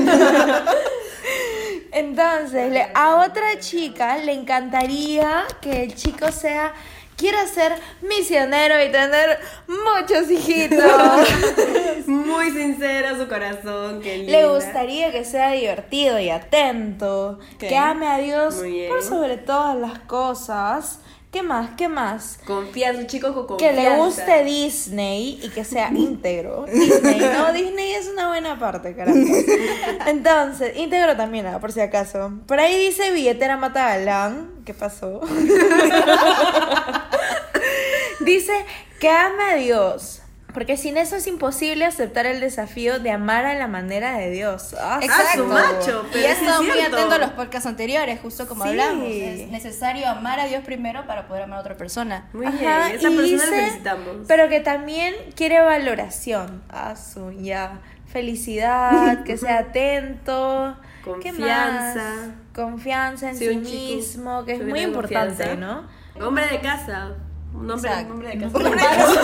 Entonces, 1.99 2.71
le- 2.71 2.87
a 2.93 3.17
otra 3.17 3.59
chica 3.59 4.17
le 4.17 4.33
encantaría 4.33 5.43
que 5.61 5.83
el 5.83 5.95
chico 5.95 6.31
sea 6.31 6.73
quiera 7.15 7.47
ser 7.47 7.73
misionero 8.01 8.75
y 8.83 8.91
tener 8.91 9.39
muchos 9.67 10.29
hijitos. 10.29 10.79
Muy 12.07 12.51
sincero 12.51 13.17
su 13.17 13.27
corazón, 13.27 14.01
que 14.01 14.19
Le 14.19 14.45
gustaría 14.47 15.11
que 15.11 15.25
sea 15.25 15.51
divertido 15.51 16.19
y 16.19 16.29
atento, 16.29 17.39
que 17.57 17.75
ame 17.75 18.07
a 18.07 18.17
Dios 18.19 18.61
por 18.89 19.01
sobre 19.03 19.37
todas 19.37 19.75
las 19.77 19.97
cosas. 19.99 20.99
¿Qué 21.37 21.43
más? 21.43 21.69
¿Qué 21.77 21.87
más? 21.87 22.39
Confianza, 22.47 22.99
un 22.99 23.05
chico 23.05 23.45
con 23.45 23.57
Que 23.57 23.71
le 23.71 23.95
guste 23.95 24.43
Disney 24.43 25.39
y 25.43 25.49
que 25.49 25.63
sea 25.63 25.91
íntegro. 25.93 26.65
Disney, 26.65 27.19
¿no? 27.19 27.53
Disney 27.53 27.91
es 27.93 28.09
una 28.11 28.29
buena 28.29 28.57
parte, 28.57 28.95
carajo. 28.95 29.19
Entonces, 30.07 30.75
íntegro 30.75 31.15
también, 31.15 31.45
ah, 31.45 31.59
por 31.59 31.71
si 31.71 31.79
acaso. 31.79 32.31
Por 32.47 32.59
ahí 32.59 32.87
dice 32.87 33.11
billetera 33.11 33.55
mata 33.55 33.87
galán. 33.89 34.49
¿Qué 34.65 34.73
pasó? 34.73 35.21
dice 38.21 38.53
que 38.99 39.07
ame 39.11 39.43
a 39.43 39.55
Dios. 39.57 40.23
Porque 40.57 40.75
sin 40.75 40.97
eso 40.97 41.15
es 41.17 41.27
imposible 41.27 41.85
aceptar 41.85 42.25
el 42.25 42.39
desafío 42.39 42.97
de 42.97 43.11
amar 43.11 43.45
a 43.45 43.53
la 43.53 43.67
manera 43.67 44.17
de 44.17 44.31
Dios. 44.31 44.75
Ah, 44.81 44.97
Exacto. 45.03 45.43
su 45.43 45.45
macho, 45.45 46.03
y 46.09 46.13
pero 46.13 46.25
he 46.27 46.35
sí 46.35 46.41
estado 46.45 46.63
es 46.63 46.67
muy 46.67 46.79
atento 46.79 47.13
a 47.13 47.17
los 47.19 47.29
podcasts 47.33 47.67
anteriores, 47.67 48.19
justo 48.19 48.47
como 48.47 48.63
Sí. 48.63 48.69
hablamos. 48.71 49.05
Es 49.07 49.49
necesario 49.51 50.07
amar 50.09 50.39
a 50.39 50.45
Dios 50.45 50.63
primero 50.65 51.05
para 51.05 51.27
poder 51.27 51.43
amar 51.43 51.59
a 51.59 51.61
otra 51.61 51.77
persona. 51.77 52.27
Muy 52.33 52.47
bien, 52.47 52.67
Ajá, 52.67 52.89
esa 52.89 53.07
y 53.07 53.15
persona 53.15 53.21
dice, 53.21 53.45
la 53.51 53.55
felicitamos. 53.57 54.15
Pero 54.27 54.49
que 54.49 54.59
también 54.61 55.13
quiere 55.35 55.61
valoración. 55.61 56.63
Ah, 56.71 56.95
su, 56.95 57.29
ya. 57.33 57.79
Felicidad, 58.11 59.21
que 59.25 59.37
sea 59.37 59.59
atento. 59.59 60.75
¿Qué 61.21 61.33
más? 61.33 61.93
Confianza. 61.93 62.35
Confianza 62.55 63.29
en 63.29 63.37
Sí, 63.37 63.45
sí, 63.47 63.95
mismo, 63.95 64.43
que 64.43 64.53
es 64.53 64.63
muy 64.63 64.79
importante, 64.79 65.49
confianza. 65.49 65.87
¿no? 66.15 66.25
Hombre 66.27 66.47
de 66.47 66.59
casa. 66.61 67.11
Un 67.53 67.71
hombre, 67.71 67.89
un 68.05 68.11
hombre 68.11 68.29
de 68.29 68.39
casa. 68.39 68.59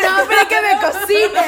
Un 0.00 0.06
hombre 0.20 0.38
que 0.48 0.58
me 0.60 0.72
cocine. 0.80 1.30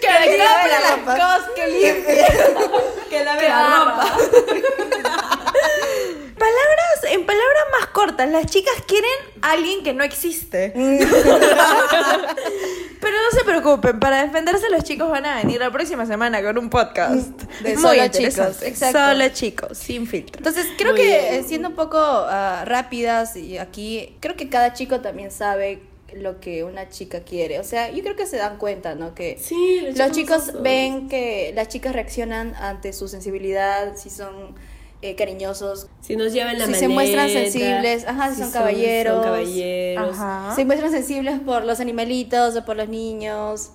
que 0.00 0.08
me 0.08 0.26
compre 0.38 0.76
las 0.82 0.98
cosas, 1.04 1.42
que 1.54 1.64
limpie. 1.66 2.24
que 3.10 3.24
lave 3.24 3.40
Que 3.40 3.48
la 3.48 3.84
ropa. 3.84 4.04
Palabras, 6.38 7.04
en 7.10 7.24
palabras 7.24 7.64
más 7.78 7.86
cortas, 7.88 8.28
las 8.28 8.46
chicas 8.46 8.74
quieren 8.86 9.10
a 9.40 9.52
alguien 9.52 9.82
que 9.84 9.94
no 9.94 10.02
existe. 10.04 10.72
Pero 10.74 11.06
no 13.16 13.30
se 13.38 13.44
preocupen, 13.44 14.00
para 14.00 14.22
defenderse 14.24 14.68
los 14.70 14.82
chicos 14.82 15.08
van 15.10 15.24
a 15.26 15.36
venir 15.36 15.60
la 15.60 15.70
próxima 15.70 16.04
semana 16.06 16.42
con 16.42 16.58
un 16.58 16.68
podcast 16.70 17.28
De 17.60 17.74
muy 17.76 17.82
solo 17.82 18.08
chicos, 18.08 18.62
exacto. 18.62 18.98
Solo 18.98 19.28
chicos, 19.28 19.78
sin 19.78 20.06
filtro. 20.06 20.38
Entonces, 20.38 20.66
creo 20.76 20.92
Muy 20.92 21.00
que 21.00 21.06
bien. 21.06 21.34
eh, 21.34 21.44
siendo 21.46 21.68
un 21.68 21.74
poco 21.76 21.98
ah, 22.00 22.64
rápidas 22.66 23.36
y 23.36 23.58
aquí, 23.58 24.16
creo 24.20 24.36
que 24.36 24.48
cada 24.48 24.72
chico 24.72 25.00
también 25.00 25.30
sabe 25.30 25.80
lo 26.16 26.40
que 26.40 26.64
una 26.64 26.88
chica 26.88 27.20
quiere. 27.20 27.60
O 27.60 27.64
sea, 27.64 27.90
yo 27.90 28.02
creo 28.02 28.16
que 28.16 28.26
se 28.26 28.36
dan 28.36 28.58
cuenta, 28.58 28.94
¿no? 28.94 29.14
Que 29.14 29.38
Sí, 29.40 29.80
los 29.96 30.10
chicos 30.12 30.62
ven 30.62 31.08
que 31.08 31.52
las 31.54 31.68
chicas 31.68 31.92
reaccionan 31.92 32.54
ante 32.56 32.92
su 32.92 33.08
sensibilidad, 33.08 33.96
si 33.96 34.10
son 34.10 34.54
eh, 35.02 35.16
cariñosos, 35.16 35.88
Si 36.00 36.16
nos 36.16 36.32
llevan 36.32 36.58
la 36.58 36.64
Si 36.64 36.74
se 36.74 36.88
muestran 36.88 37.28
sensibles, 37.28 38.06
ajá, 38.06 38.30
si 38.32 38.40
son 38.40 38.50
caballeros. 38.50 39.16
Son 39.16 39.24
caballeros. 39.24 40.18
Ajá. 40.18 40.54
se 40.54 40.64
muestran 40.64 40.90
sensibles 40.90 41.40
por 41.40 41.64
los 41.64 41.78
animalitos 41.80 42.56
o 42.56 42.64
por 42.64 42.76
los 42.76 42.88
niños. 42.88 43.70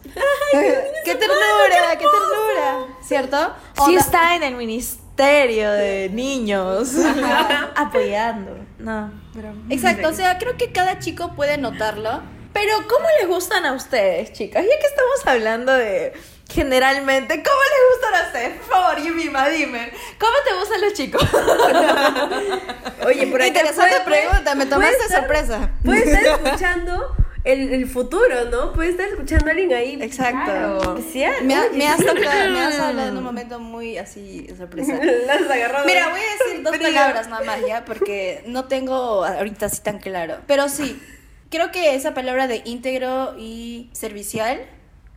¡Qué 0.52 1.16
ternura! 1.16 1.92
¡Qué 2.00 2.06
ternura! 2.06 2.88
¿Cierto? 3.04 3.38
Sí 3.76 3.82
Onda- 3.92 4.00
está 4.02 4.36
en 4.38 4.44
el 4.44 4.56
ministerio 4.56 5.72
de 5.72 6.10
niños 6.12 6.94
apoyando. 7.76 8.58
No, 8.80 9.12
pero 9.34 9.54
Exacto, 9.70 10.10
o 10.10 10.13
sea, 10.13 10.38
creo 10.40 10.58
que 10.58 10.72
cada 10.72 10.98
chico 11.00 11.34
puede 11.36 11.58
notarlo. 11.58 12.22
Pero 12.62 12.88
¿cómo 12.89 13.08
les 13.19 13.28
gustan 13.30 13.65
a 13.65 13.72
ustedes, 13.74 14.34
chicas? 14.34 14.63
Ya 14.63 14.80
que 14.82 14.88
estamos 14.88 15.26
hablando 15.26 15.72
de 15.74 16.12
generalmente, 16.50 17.41
¿cómo 17.41 17.58
les 17.72 17.95
gustan 17.95 18.15
a 18.15 18.28
ustedes? 18.28 18.58
Por 18.60 18.67
favor, 18.69 19.02
Yumima, 19.02 19.48
dime, 19.50 19.91
¿cómo 20.19 20.34
te 20.45 20.54
gustan 20.56 20.82
los 20.82 20.93
chicos? 20.93 21.24
Oye, 23.06 23.28
por 23.28 23.41
acá 23.41 23.48
Interesante 23.48 23.95
puede- 24.04 24.22
pregunta, 24.28 24.56
me 24.56 24.65
tomaste 24.65 24.98
estar- 24.98 25.19
sorpresa. 25.22 25.69
Puede 25.86 26.04
estar 26.12 26.26
escuchando 26.45 27.15
el, 27.45 27.74
el 27.74 27.88
futuro, 27.89 28.45
¿no? 28.52 28.74
Puede 28.74 28.89
estar 28.89 29.08
escuchando 29.08 29.48
a 29.48 29.52
alguien 29.52 29.74
ahí. 29.74 29.98
Exacto. 30.02 30.43
Claro. 30.52 30.98
Especial. 30.98 31.43
Me, 31.43 31.56
ha- 31.56 31.69
me 31.72 31.88
has 31.88 31.98
tocado, 32.06 32.50
me 32.52 32.60
has 32.62 32.78
hablado 32.80 33.08
en 33.10 33.17
un 33.17 33.24
momento 33.32 33.60
muy 33.60 33.98
así 33.98 34.48
sorpresa. 34.58 35.00
La 35.26 35.34
has 35.36 35.50
agarrado. 35.50 35.86
Mira, 35.86 36.10
voy 36.10 36.19
a 36.19 36.43
decir 36.43 36.63
dos 36.63 36.78
palabras 36.78 37.30
nada 37.30 37.43
más 37.45 37.60
ya, 37.65 37.86
porque 37.86 38.43
no 38.48 38.65
tengo 38.65 39.24
ahorita 39.24 39.67
así 39.67 39.82
tan 39.82 40.00
claro. 40.00 40.39
Pero 40.45 40.67
sí, 40.67 41.02
creo 41.50 41.72
que 41.72 41.96
esa 41.96 42.14
palabra 42.14 42.48
de 42.48 42.62
íntegro 42.66 43.36
y 43.38 43.90
servicial 43.94 44.62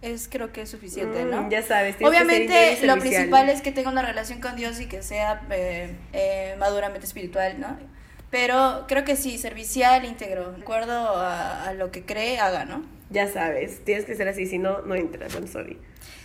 es 0.03 0.29
creo 0.29 0.53
que 0.53 0.63
es 0.63 0.71
suficiente, 0.71 1.25
¿no? 1.25 1.43
Mm, 1.45 1.51
ya 1.51 1.63
sabes, 1.63 1.97
Obviamente 2.03 2.79
lo 2.85 2.99
principal 2.99 3.49
es 3.49 3.63
que 3.63 3.71
tenga 3.73 3.91
una 3.91 4.03
relación 4.03 4.41
con 4.41 4.57
Dios 4.57 4.81
y 4.81 4.87
que 4.87 5.03
sea 5.03 5.43
eh, 5.51 5.95
eh, 6.13 6.57
maduramente 6.59 7.07
espiritual, 7.07 7.61
¿no? 7.61 7.79
Pero 8.31 8.87
creo 8.89 9.05
que 9.05 9.15
sí, 9.15 9.39
servicial, 9.39 10.05
íntegro, 10.05 10.53
de 10.53 10.63
acuerdo 10.63 10.93
a, 10.93 11.69
a 11.69 11.75
lo 11.75 11.91
que 11.91 12.05
cree, 12.05 12.39
haga, 12.39 12.65
¿no? 12.65 12.83
Ya 13.13 13.29
sabes, 13.31 13.85
tienes 13.85 14.05
que 14.05 14.15
ser 14.17 14.27
así, 14.29 14.47
si 14.47 14.59
no, 14.59 14.81
no 14.83 14.95
entras, 14.95 15.35
I'm 15.35 15.47
sorry. 15.47 15.79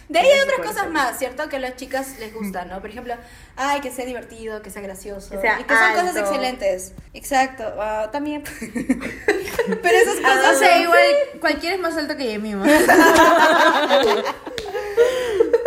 De 0.10 0.20
ahí 0.20 0.28
hay 0.28 0.40
otras 0.40 0.60
cosas 0.60 0.84
ser. 0.84 0.90
más, 0.92 1.20
¿cierto? 1.20 1.50
Que 1.50 1.58
a 1.58 1.60
las 1.60 1.76
chicas 1.76 2.18
les 2.20 2.34
gustan, 2.34 2.70
¿no? 2.70 2.80
Por 2.80 2.90
ejemplo, 2.90 3.14
ay, 3.58 3.82
que 3.82 3.92
sea 3.92 4.06
divertido, 4.06 4.62
que 4.62 4.70
sea 4.70 4.82
gracioso. 4.82 5.32
Que 5.32 5.42
sea 5.42 5.60
y 5.60 5.64
que 5.66 5.74
son 5.76 5.94
cosas 5.96 6.16
excelentes. 6.16 6.94
Exacto, 7.14 7.66
ah, 7.78 8.08
también. 8.10 8.42
Pero 8.62 9.98
esas 9.98 10.16
Ah, 10.24 10.36
cosas. 10.38 10.56
O 10.56 10.60
sea, 10.60 10.82
igual 10.82 11.06
cualquiera 11.42 11.76
es 11.76 11.82
más 11.82 11.98
alto 11.98 12.16
que 12.16 12.26
Yemima. 12.26 12.66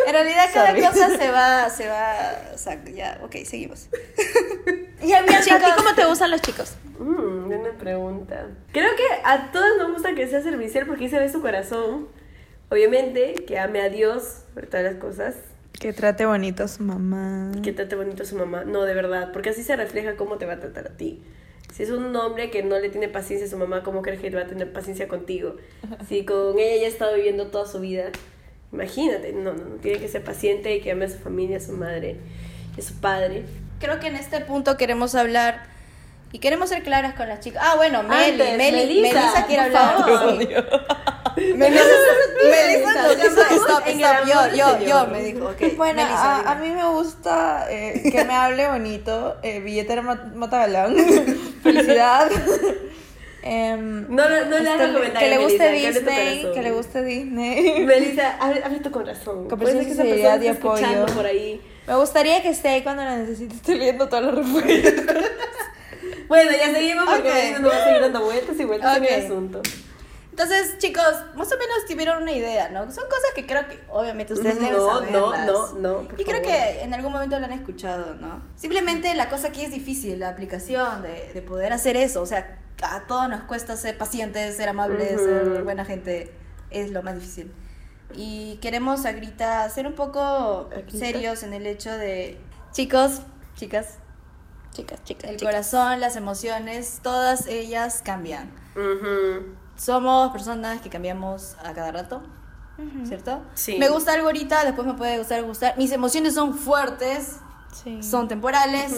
En 0.07 0.15
realidad 0.15 0.47
cada 0.53 0.69
Sorry. 0.71 0.83
cosa 0.83 1.17
se 1.17 1.31
va, 1.31 1.71
se 1.71 1.87
va. 1.87 2.43
O 2.53 2.59
sea, 2.59 2.83
ya, 2.87 3.21
ok, 3.23 3.37
seguimos. 3.45 3.89
Y 5.03 5.13
a 5.13 5.23
mí, 5.23 5.29
¿a 5.35 5.41
ti 5.41 5.51
cómo 5.77 5.95
te 5.95 6.05
gustan 6.07 6.31
los 6.31 6.41
chicos? 6.41 6.77
Mmm, 6.99 7.47
buena 7.47 7.71
pregunta. 7.79 8.49
Creo 8.73 8.91
que 8.97 9.05
a 9.25 9.51
todos 9.53 9.79
nos 9.79 9.93
gusta 9.93 10.15
que 10.15 10.29
sea 10.29 10.43
servicial 10.43 10.87
porque 10.87 11.05
ahí 11.05 11.11
se 11.11 11.19
ve 11.19 11.31
su 11.31 11.41
corazón. 11.41 12.09
Obviamente, 12.71 13.35
que 13.47 13.59
ame 13.59 13.81
a 13.81 13.89
Dios 13.89 14.43
por 14.55 14.67
todas 14.67 14.85
las 14.85 14.95
cosas. 14.97 15.37
Que 15.73 15.93
trate 15.93 16.27
bonito 16.27 16.65
a 16.65 16.69
su 16.69 16.83
mamá. 16.83 17.53
Que 17.63 17.73
trate 17.73 17.97
bonito 17.97 18.23
a 18.23 18.27
su 18.27 18.37
mamá. 18.37 18.65
No, 18.65 18.85
de 18.85 18.95
verdad, 18.95 19.33
porque 19.33 19.51
así 19.51 19.63
se 19.63 19.75
refleja 19.77 20.17
cómo 20.17 20.37
te 20.37 20.47
va 20.47 20.55
a 20.55 20.61
tratar 20.61 20.87
a 20.87 20.97
ti. 20.97 21.23
Si 21.73 21.85
es 21.85 21.91
un 21.91 22.15
hombre 22.17 22.51
que 22.51 22.63
no 22.63 22.79
le 22.79 22.91
tiene 22.91 23.09
paciencia 23.09 23.47
a 23.47 23.51
su 23.51 23.57
mamá, 23.57 23.83
¿cómo 23.83 24.03
crees 24.03 24.21
que 24.21 24.31
va 24.31 24.43
a 24.43 24.47
tener 24.47 24.73
paciencia 24.73 25.09
contigo? 25.09 25.57
Si 26.09 26.25
con 26.25 26.59
ella 26.59 26.83
ya 26.83 26.87
ha 26.87 26.89
estado 26.89 27.15
viviendo 27.15 27.47
toda 27.47 27.67
su 27.67 27.81
vida, 27.81 28.11
imagínate, 28.73 29.33
no, 29.33 29.55
no, 29.55 29.65
no, 29.65 29.77
tiene 29.77 29.99
que 29.99 30.09
ser 30.09 30.23
paciente 30.23 30.75
y 30.75 30.81
que 30.81 30.91
ame 30.91 31.07
a 31.07 31.09
su 31.09 31.19
familia, 31.19 31.59
a 31.59 31.61
su 31.61 31.73
madre 31.73 32.17
y 32.77 32.81
a 32.81 32.85
su 32.85 32.95
padre. 32.95 33.45
Creo 33.81 33.99
que 33.99 34.07
en 34.09 34.17
este 34.17 34.41
punto 34.41 34.77
queremos 34.77 35.15
hablar 35.15 35.63
y 36.33 36.39
queremos 36.39 36.69
ser 36.69 36.83
claras 36.85 37.15
con 37.15 37.29
las 37.29 37.41
chicas. 37.41 37.63
Ah, 37.67 37.75
bueno, 37.77 38.03
Meli, 38.05 38.41
Antes, 38.43 38.57
Meli, 38.59 38.77
Melissa, 39.01 39.21
Melissa 39.21 39.47
quiere 39.47 39.63
hablar. 39.63 39.97
el 42.61 42.83
stop, 42.83 44.27
yo, 44.27 44.57
yo, 44.57 44.87
yo, 44.87 45.07
me 45.09 45.23
dijo, 45.23 45.47
ok. 45.47 45.77
Bueno, 45.77 46.03
Melissa, 46.03 46.37
a, 46.41 46.53
a 46.53 46.55
mí 46.57 46.69
me 46.71 46.85
gusta 46.87 47.67
eh, 47.71 48.03
que 48.13 48.25
me 48.25 48.35
hable 48.35 48.69
bonito, 48.69 49.37
eh, 49.43 49.61
billetera 49.61 50.03
mat- 50.03 50.35
matagalán, 50.35 50.95
felicidad. 51.63 52.31
Em, 53.43 54.03
No, 54.15 54.29
no, 54.29 54.45
no 54.45 54.59
le 54.59 54.69
hagas 54.71 54.81
este, 54.89 54.93
comentarios, 54.93 55.19
que 55.19 55.29
le 55.31 55.39
guste 55.39 55.67
hable 55.69 55.81
tu 55.81 56.01
Disney, 56.01 56.53
que 56.53 56.63
le 56.63 56.71
guste 56.73 57.03
Disney. 57.03 57.85
Melissa, 57.87 58.37
habla, 58.39 58.67
habla 58.67 58.83
tu 58.83 58.91
corazón. 58.91 59.49
Con 59.49 59.59
ser 59.59 59.87
que 59.87 60.51
escuchando 60.51 61.03
apoyo. 61.05 61.15
por 61.17 61.27
ahí. 61.27 61.61
Me 61.91 61.97
gustaría 61.97 62.41
que 62.41 62.51
esté 62.51 62.69
ahí 62.69 62.83
cuando 62.85 63.03
la 63.03 63.17
necesite. 63.17 63.57
Estoy 63.57 63.79
leyendo 63.79 64.09
todas 64.09 64.25
las 64.27 64.35
respuestas. 64.37 65.17
Bueno, 66.29 66.53
ya 66.53 66.73
seguimos 66.73 67.05
porque 67.05 67.29
Ok. 67.29 67.35
Melissa 67.35 67.59
no 67.59 67.69
va 67.69 67.75
a 67.77 67.85
seguir 67.85 68.01
dando 68.01 68.25
vueltas 68.25 68.61
y 68.61 68.65
vueltas 68.65 68.97
en 68.97 69.03
Ok. 69.03 69.09
el 69.11 69.25
asunto. 69.25 69.63
Entonces, 70.31 70.79
chicos, 70.79 71.05
más 71.35 71.49
o 71.53 71.59
menos 71.59 71.85
tuvieron 71.89 72.23
una 72.23 72.31
idea, 72.33 72.69
¿no? 72.69 72.83
Son 72.93 73.03
cosas 73.07 73.31
que 73.35 73.45
creo 73.45 73.67
que 73.67 73.81
obviamente 73.89 74.33
ustedes 74.35 74.61
deben 74.61 74.73
No, 74.77 74.87
saberlas. 75.01 75.47
no, 75.47 75.73
no, 75.73 75.73
no, 76.03 76.09
por 76.09 76.21
Y 76.21 76.25
creo 76.25 76.41
que 76.43 76.83
en 76.83 76.95
algún 76.95 77.11
momento 77.13 77.37
lo 77.41 77.45
han 77.47 77.53
escuchado, 77.53 78.15
¿no? 78.15 78.41
Simplemente 78.55 79.13
la 79.17 79.29
cosa 79.29 79.49
aquí 79.49 79.65
es 79.65 79.73
difícil, 79.73 80.21
la 80.21 80.29
aplicación 80.29 81.03
de, 81.03 81.33
de 81.35 81.43
poder 81.43 81.73
hacer 81.73 81.97
eso. 81.97 82.23
O 82.23 82.27
sea, 82.27 82.59
a 82.83 83.01
todos 83.09 83.29
nos 83.29 83.43
cuesta 83.43 83.77
ser 83.77 83.99
pacientes, 83.99 84.57
ser 84.57 84.69
amables, 84.69 85.15
Ujú. 85.17 85.25
ser 85.25 85.63
buena 85.65 85.85
gente. 85.85 86.33
Es 86.71 86.93
lo 86.93 87.03
más 87.03 87.17
difícil. 87.17 87.53
Y 88.15 88.57
queremos 88.57 89.05
a 89.07 89.13
Grita 89.13 89.69
ser 89.71 89.87
un 89.87 89.95
poco 89.95 90.69
serios 90.89 91.43
en 91.43 91.53
el 91.53 91.67
hecho 91.67 91.91
de... 91.93 92.39
Chicos, 92.73 93.23
chicas, 93.57 93.97
Chicas, 94.73 95.03
chicas. 95.03 95.31
el 95.31 95.37
chicas. 95.37 95.51
corazón, 95.53 96.01
las 96.01 96.15
emociones, 96.17 97.01
todas 97.03 97.47
ellas 97.49 98.03
cambian. 98.05 98.51
Somos 99.77 100.31
personas 100.33 100.81
que 100.81 100.91
cambiamos 100.91 101.57
a 101.65 101.73
cada 101.73 101.91
rato, 101.91 102.23
¿cierto? 103.05 103.43
Sí. 103.55 103.77
Me 103.79 103.89
gusta 103.89 104.13
algo 104.13 104.27
ahorita, 104.27 104.65
después 104.65 104.87
me 104.87 104.95
puede 104.95 105.19
gustar 105.19 105.43
gustar. 105.43 105.77
Mis 105.79 105.91
emociones 105.93 106.35
son 106.35 106.55
fuertes, 106.55 107.37
Sí. 107.83 108.03
son 108.03 108.27
temporales, 108.29 108.93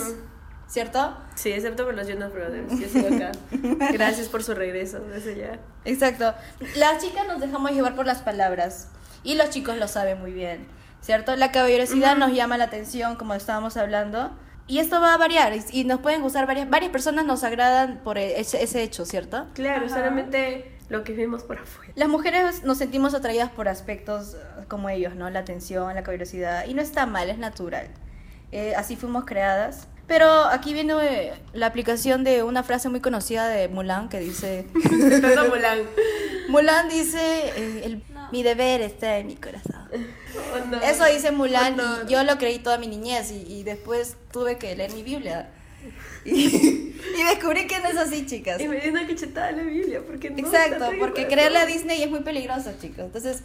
¿cierto? 0.67 1.17
Sí, 1.35 1.53
excepto 1.53 1.85
por 1.85 1.95
los 1.95 2.07
Jonas 2.09 2.33
Brothers. 2.33 2.79
Yo 2.79 2.89
sigo 2.89 3.15
acá. 3.15 3.33
Gracias 3.93 4.29
por 4.29 4.43
su 4.43 4.55
regreso. 4.55 4.99
Desde 5.01 5.37
ya. 5.37 5.59
Exacto. 5.85 6.35
Las 6.77 7.03
chicas 7.03 7.27
nos 7.29 7.41
dejamos 7.41 7.71
llevar 7.73 7.95
por 7.95 8.07
las 8.07 8.23
palabras 8.23 8.89
y 9.25 9.35
los 9.35 9.51
chicos 9.51 9.77
lo 9.79 9.89
saben 9.89 10.21
muy 10.21 10.33
bien, 10.33 10.67
¿cierto? 11.01 11.37
La 11.37 11.53
caballerosidad 11.53 12.17
nos 12.17 12.33
llama 12.33 12.59
la 12.59 12.65
atención, 12.65 13.17
como 13.17 13.35
estábamos 13.35 13.77
hablando. 13.77 14.31
Y 14.69 14.79
esto 14.79 15.01
va 15.01 15.15
a 15.15 15.17
variar 15.19 15.53
y- 15.73 15.85
nos 15.85 16.01
pueden 16.01 16.23
gustar 16.23 16.47
varias, 16.47 16.71
varias 16.71 16.93
personas 16.93 17.25
nos 17.27 17.43
agradan 17.45 18.01
por 18.05 18.17
e- 18.17 18.41
ese, 18.41 18.63
ese 18.63 18.83
hecho, 18.83 19.05
¿cierto? 19.05 19.47
Claro, 19.55 19.87
Ajá. 19.87 19.97
solamente 19.97 20.73
lo 20.89 21.03
que 21.05 21.13
vimos 21.15 21.43
por 21.43 21.59
afuera. 21.59 21.93
Las 21.97 22.09
mujeres 22.09 22.63
nos 22.63 22.79
sentimos 22.79 23.13
atraídas 23.13 23.51
por 23.51 23.69
aspectos 23.69 24.35
eh, 24.35 24.65
como 24.69 24.89
ellos, 24.89 25.15
¿no? 25.17 25.29
La 25.31 25.41
atención, 25.41 25.95
la 25.95 26.03
caballerosidad. 26.03 26.67
Y 26.67 26.75
no 26.75 26.81
está 26.83 27.07
mal, 27.07 27.29
es 27.29 27.39
natural. 27.39 27.89
Eh, 28.53 28.75
así 28.77 28.95
fuimos 28.97 29.25
creadas. 29.25 29.89
Pero 30.07 30.31
aquí 30.45 30.75
viene 30.75 30.95
eh, 31.03 31.33
la 31.55 31.67
aplicación 31.67 32.23
de 32.23 32.43
una 32.43 32.63
frase 32.63 32.89
muy 32.89 33.01
conocida 33.01 33.49
de 33.49 33.69
Mulan 33.69 34.09
que 34.09 34.21
dice... 34.21 34.67
Mulan. 35.49 35.79
Mulan 36.49 36.89
dice, 36.89 37.49
eh, 37.57 37.83
el- 37.85 38.03
mi 38.33 38.43
deber 38.43 38.81
está 38.81 39.19
en 39.19 39.27
mi 39.29 39.37
corazón. 39.37 39.89
Oh, 40.55 40.65
no. 40.67 40.81
Eso 40.81 41.05
dice 41.05 41.31
Mulan 41.31 41.79
Oh, 41.79 41.83
no. 41.99 42.09
y 42.09 42.13
yo 42.13 42.25
lo 42.25 42.39
creí 42.39 42.59
toda 42.59 42.79
mi 42.79 42.87
niñez 42.87 43.31
y, 43.31 43.43
y 43.47 43.63
después 43.65 44.17
tuve 44.33 44.57
que 44.57 44.75
leer 44.75 44.93
mi 44.93 45.03
Biblia. 45.03 45.51
Y, 46.25 46.33
y 46.37 47.23
descubrí 47.29 47.67
que 47.67 47.81
no 47.81 47.89
es 47.89 47.97
así, 47.97 48.25
chicas. 48.27 48.61
Y 48.61 48.69
me 48.69 48.89
una 48.89 49.07
cachetada 49.07 49.51
en 49.51 49.57
la 49.57 49.63
Biblia. 49.65 50.01
Porque 50.07 50.31
no, 50.31 50.39
Exacto, 50.39 50.91
porque 51.01 51.27
creerle 51.27 51.59
a. 51.59 51.67
Disney 51.67 52.01
es 52.03 52.09
muy 52.09 52.21
peligroso, 52.21 52.73
chicos. 52.81 53.01
Entonces, 53.01 53.43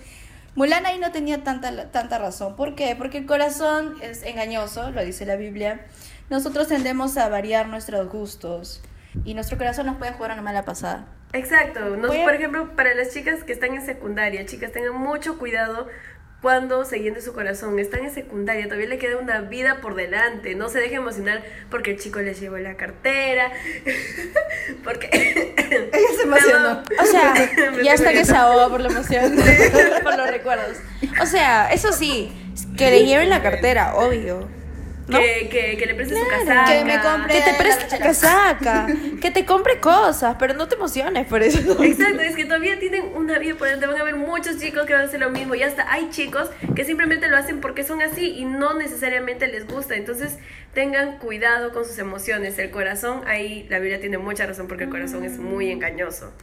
Mulan 0.56 0.86
ahí 0.86 1.00
no 1.00 1.12
tenía 1.12 1.44
tanta, 1.44 1.92
tanta 1.92 2.20
razón. 2.20 2.56
¿Por 2.56 2.76
qué? 2.76 2.96
Porque 2.96 3.18
el 3.18 3.26
corazón 3.26 3.96
es 4.02 4.22
engañoso, 4.24 4.92
lo 4.92 5.04
dice 5.04 5.26
la 5.26 5.36
Biblia. 5.36 5.88
Nosotros 6.30 6.68
tendemos 6.68 7.18
a 7.18 7.28
variar 7.30 7.68
nuestros 7.68 8.08
gustos 8.10 8.82
y 9.26 9.34
nuestro 9.34 9.58
corazón 9.58 9.88
nos 9.88 9.98
puede 9.98 10.14
jugar 10.14 10.32
una 10.34 10.42
mala 10.44 10.64
pasada. 10.64 11.08
Exacto. 11.34 11.96
Nos- 11.98 12.16
a- 12.16 12.24
Por 12.24 12.34
ejemplo, 12.34 12.76
para 12.76 12.94
las 12.94 13.14
chicas 13.14 13.44
que 13.44 13.54
están 13.54 13.74
en 13.74 13.86
secundaria, 13.86 14.46
chicas, 14.46 14.72
tengan 14.72 14.96
mucho 14.96 15.38
cuidado 15.38 15.88
cuando 16.42 16.86
de 17.16 17.22
su 17.22 17.34
corazón. 17.34 17.80
Están 17.80 18.06
en 18.06 18.14
secundaria, 18.14 18.66
todavía 18.66 18.88
le 18.88 18.98
queda 19.00 19.18
una 19.18 19.42
vida 19.42 19.82
por 19.82 19.96
delante. 19.96 20.56
No 20.56 20.70
se 20.70 20.80
dejen 20.80 20.98
emocionar 20.98 21.44
porque 21.70 21.92
el 21.92 22.00
chico 22.00 22.20
les 22.22 22.40
llevó 22.40 22.58
la 22.58 22.76
cartera. 22.76 23.52
porque. 24.84 25.10
Ella 25.12 26.08
se 26.16 26.24
emocionó. 26.24 26.84
O 27.02 27.06
sea, 27.06 27.34
ya 27.84 27.94
hasta 27.94 28.12
que 28.14 28.24
se 28.26 28.36
ahoga 28.36 28.70
por 28.70 28.82
la 28.82 28.90
emoción, 28.90 29.36
por 30.04 30.18
los 30.18 30.30
recuerdos. 30.30 30.78
O 31.22 31.26
sea, 31.26 31.72
eso 31.74 31.92
sí, 31.92 32.32
que 32.78 32.90
le 32.92 33.06
lleven 33.06 33.30
la 33.30 33.42
cartera, 33.42 33.96
obvio. 33.96 34.48
¿No? 35.08 35.18
Que, 35.20 35.48
que, 35.50 35.78
que 35.78 35.86
le 35.86 35.96
prestes 35.96 36.18
su 36.20 36.28
casaca. 36.28 36.66
Que 36.66 36.84
me 36.86 36.96
compre- 37.00 37.28
Que 37.32 37.42
te 37.42 37.54
preste 37.54 37.98
casaca, 38.00 38.88
que 39.22 39.32
te 39.32 39.46
compre 39.46 39.80
cosas, 39.80 40.36
pero 40.38 40.54
no 40.54 40.68
te 40.68 40.76
emociones 40.76 41.26
por 41.28 41.42
eso. 41.44 41.60
Exacto, 41.84 42.22
es 42.22 42.36
que 42.36 42.46
todavía 42.46 42.78
tienen 42.80 43.04
una 43.16 43.40
vida 43.40 43.56
por 43.56 43.68
delante. 43.68 43.88
Van 43.88 43.98
a 43.98 44.02
haber 44.02 44.16
muchos 44.16 44.58
chicos 44.60 44.86
que 44.86 44.94
van 44.94 45.04
a 45.04 45.06
hacer 45.06 45.20
lo 45.20 45.30
mismo. 45.30 45.56
Y 45.56 45.64
hasta 45.64 45.92
hay 45.92 46.10
chicos 46.10 46.50
que 46.76 46.84
simplemente 46.86 47.28
lo 47.28 47.38
hacen 47.38 47.62
porque 47.62 47.84
son 47.84 48.02
así 48.02 48.32
y 48.38 48.46
no 48.46 48.74
necesariamente 48.74 49.48
les 49.48 49.66
gusta. 49.68 49.96
Entonces, 49.96 50.38
tengan 50.74 51.18
cuidado 51.20 51.72
con 51.72 51.86
sus 51.86 51.98
emociones. 52.00 52.60
El 52.60 52.70
corazón, 52.70 53.22
ahí 53.28 53.66
la 53.70 53.80
Biblia 53.80 54.00
tiene 54.00 54.18
mucha 54.18 54.46
razón 54.46 54.68
porque 54.68 54.84
el 54.84 54.90
corazón 54.90 55.24
es 55.24 55.38
muy 55.38 55.72
engañoso. 55.72 56.34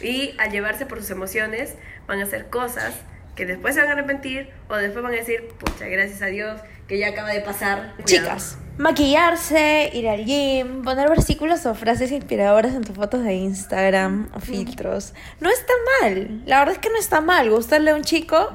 Y 0.00 0.34
al 0.38 0.50
llevarse 0.50 0.86
por 0.86 0.98
sus 1.00 1.10
emociones, 1.10 1.74
van 2.06 2.20
a 2.20 2.24
hacer 2.24 2.46
cosas 2.46 2.94
que 3.34 3.44
después 3.46 3.74
se 3.74 3.80
van 3.82 3.90
a 3.90 3.92
arrepentir 3.92 4.48
o 4.68 4.76
después 4.76 5.02
van 5.02 5.12
a 5.12 5.16
decir, 5.16 5.46
pucha, 5.58 5.86
gracias 5.86 6.22
a 6.22 6.26
Dios 6.26 6.60
que 6.86 6.98
ya 6.98 7.08
acaba 7.08 7.30
de 7.30 7.40
pasar. 7.40 7.94
Chicas, 8.04 8.58
maquillarse, 8.78 9.90
ir 9.94 10.08
al 10.08 10.24
gym, 10.24 10.82
poner 10.82 11.08
versículos 11.08 11.66
o 11.66 11.74
frases 11.74 12.12
inspiradoras 12.12 12.74
en 12.74 12.84
tus 12.84 12.94
fotos 12.94 13.24
de 13.24 13.34
Instagram 13.34 14.30
o 14.34 14.40
filtros. 14.40 15.14
No 15.40 15.50
está 15.50 15.72
mal. 16.00 16.42
La 16.46 16.60
verdad 16.60 16.74
es 16.74 16.80
que 16.80 16.90
no 16.90 16.98
está 16.98 17.20
mal. 17.20 17.50
Gustarle 17.50 17.90
a 17.90 17.94
un 17.94 18.02
chico 18.02 18.50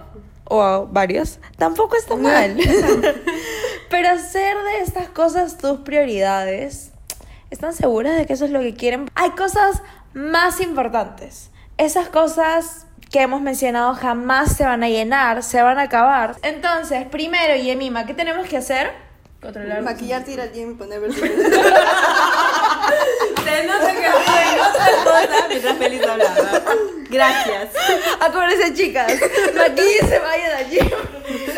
o 0.45 0.61
a 0.61 0.79
varios 0.85 1.39
tampoco 1.57 1.95
está 1.95 2.15
mal. 2.15 2.57
Pero 3.89 4.09
hacer 4.09 4.57
de 4.57 4.79
estas 4.83 5.09
cosas 5.09 5.57
tus 5.57 5.79
prioridades, 5.79 6.91
¿están 7.49 7.73
seguras 7.73 8.17
de 8.17 8.25
que 8.25 8.33
eso 8.33 8.45
es 8.45 8.51
lo 8.51 8.61
que 8.61 8.73
quieren? 8.73 9.09
Hay 9.15 9.31
cosas 9.31 9.81
más 10.13 10.61
importantes. 10.61 11.49
Esas 11.77 12.09
cosas 12.09 12.85
que 13.11 13.21
hemos 13.21 13.41
mencionado 13.41 13.93
jamás 13.93 14.55
se 14.55 14.63
van 14.63 14.83
a 14.83 14.89
llenar, 14.89 15.43
se 15.43 15.61
van 15.61 15.77
a 15.77 15.83
acabar. 15.83 16.37
Entonces, 16.43 17.05
primero, 17.07 17.61
Yemima, 17.61 18.05
¿qué 18.05 18.13
tenemos 18.13 18.47
que 18.47 18.55
hacer? 18.57 18.91
Controlar. 19.41 19.81
Maquillarte, 19.81 20.31
ir 20.31 20.41
al 20.41 20.53
gym 20.53 20.71
y 20.71 20.75
poner 20.75 21.01
Se 21.11 21.27
nota 23.67 23.91
que 23.91 24.07
otra 24.07 25.47
mientras 25.49 25.77
feliz 25.77 26.07
hablaba. 26.07 26.61
Gracias. 27.09 27.69
Acuérdense, 28.21 28.73
chicas, 28.75 29.11
maquillense, 29.57 30.19
vayan 30.19 30.57
al 30.57 30.69
gym. 30.69 30.89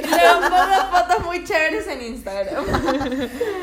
Luego 0.10 0.42
pongan 0.42 0.92
fotos 0.92 1.24
muy 1.26 1.44
chéveres 1.44 1.86
en 1.88 2.02
Instagram. 2.02 2.66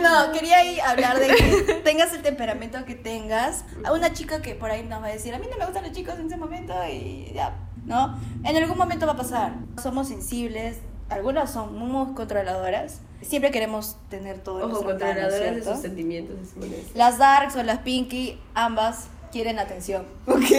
No, 0.03 0.31
quería 0.33 0.59
ahí 0.59 0.79
hablar 0.81 1.18
de 1.18 1.29
que 1.29 1.81
tengas 1.83 2.12
el 2.12 2.20
temperamento 2.22 2.85
que 2.85 2.94
tengas. 2.94 3.64
A 3.85 3.92
una 3.92 4.12
chica 4.12 4.42
que 4.42 4.55
por 4.55 4.70
ahí 4.70 4.83
nos 4.85 5.03
va 5.03 5.07
a 5.07 5.12
decir, 5.12 5.35
a 5.35 5.38
mí 5.38 5.46
no 5.50 5.57
me 5.57 5.64
gustan 5.64 5.83
los 5.83 5.92
chicos 5.92 6.14
en 6.18 6.26
ese 6.26 6.37
momento 6.37 6.74
y 6.87 7.33
ya, 7.35 7.57
¿no? 7.90 8.18
En 8.44 8.57
algún 8.57 8.79
momento 8.79 9.07
va 9.07 9.12
a 9.12 9.16
pasar. 9.16 9.53
Somos 9.83 10.09
sensibles, 10.09 10.79
algunas 11.11 11.53
son 11.53 11.76
muy 11.76 12.14
controladoras. 12.14 13.00
Siempre 13.20 13.50
queremos 13.50 13.96
tener 14.09 14.38
todo 14.38 14.64
Ojo, 14.66 14.85
controladoras 14.85 15.57
de 15.57 15.62
sus 15.62 15.81
sentimientos. 15.81 16.37
es. 16.62 16.96
Las 16.96 17.18
darks 17.18 17.57
o 17.57 17.62
las 17.62 17.81
pinky, 17.81 18.38
ambas 18.55 19.09
quieren 19.31 19.59
atención, 19.59 20.07
¿ok? 20.26 20.40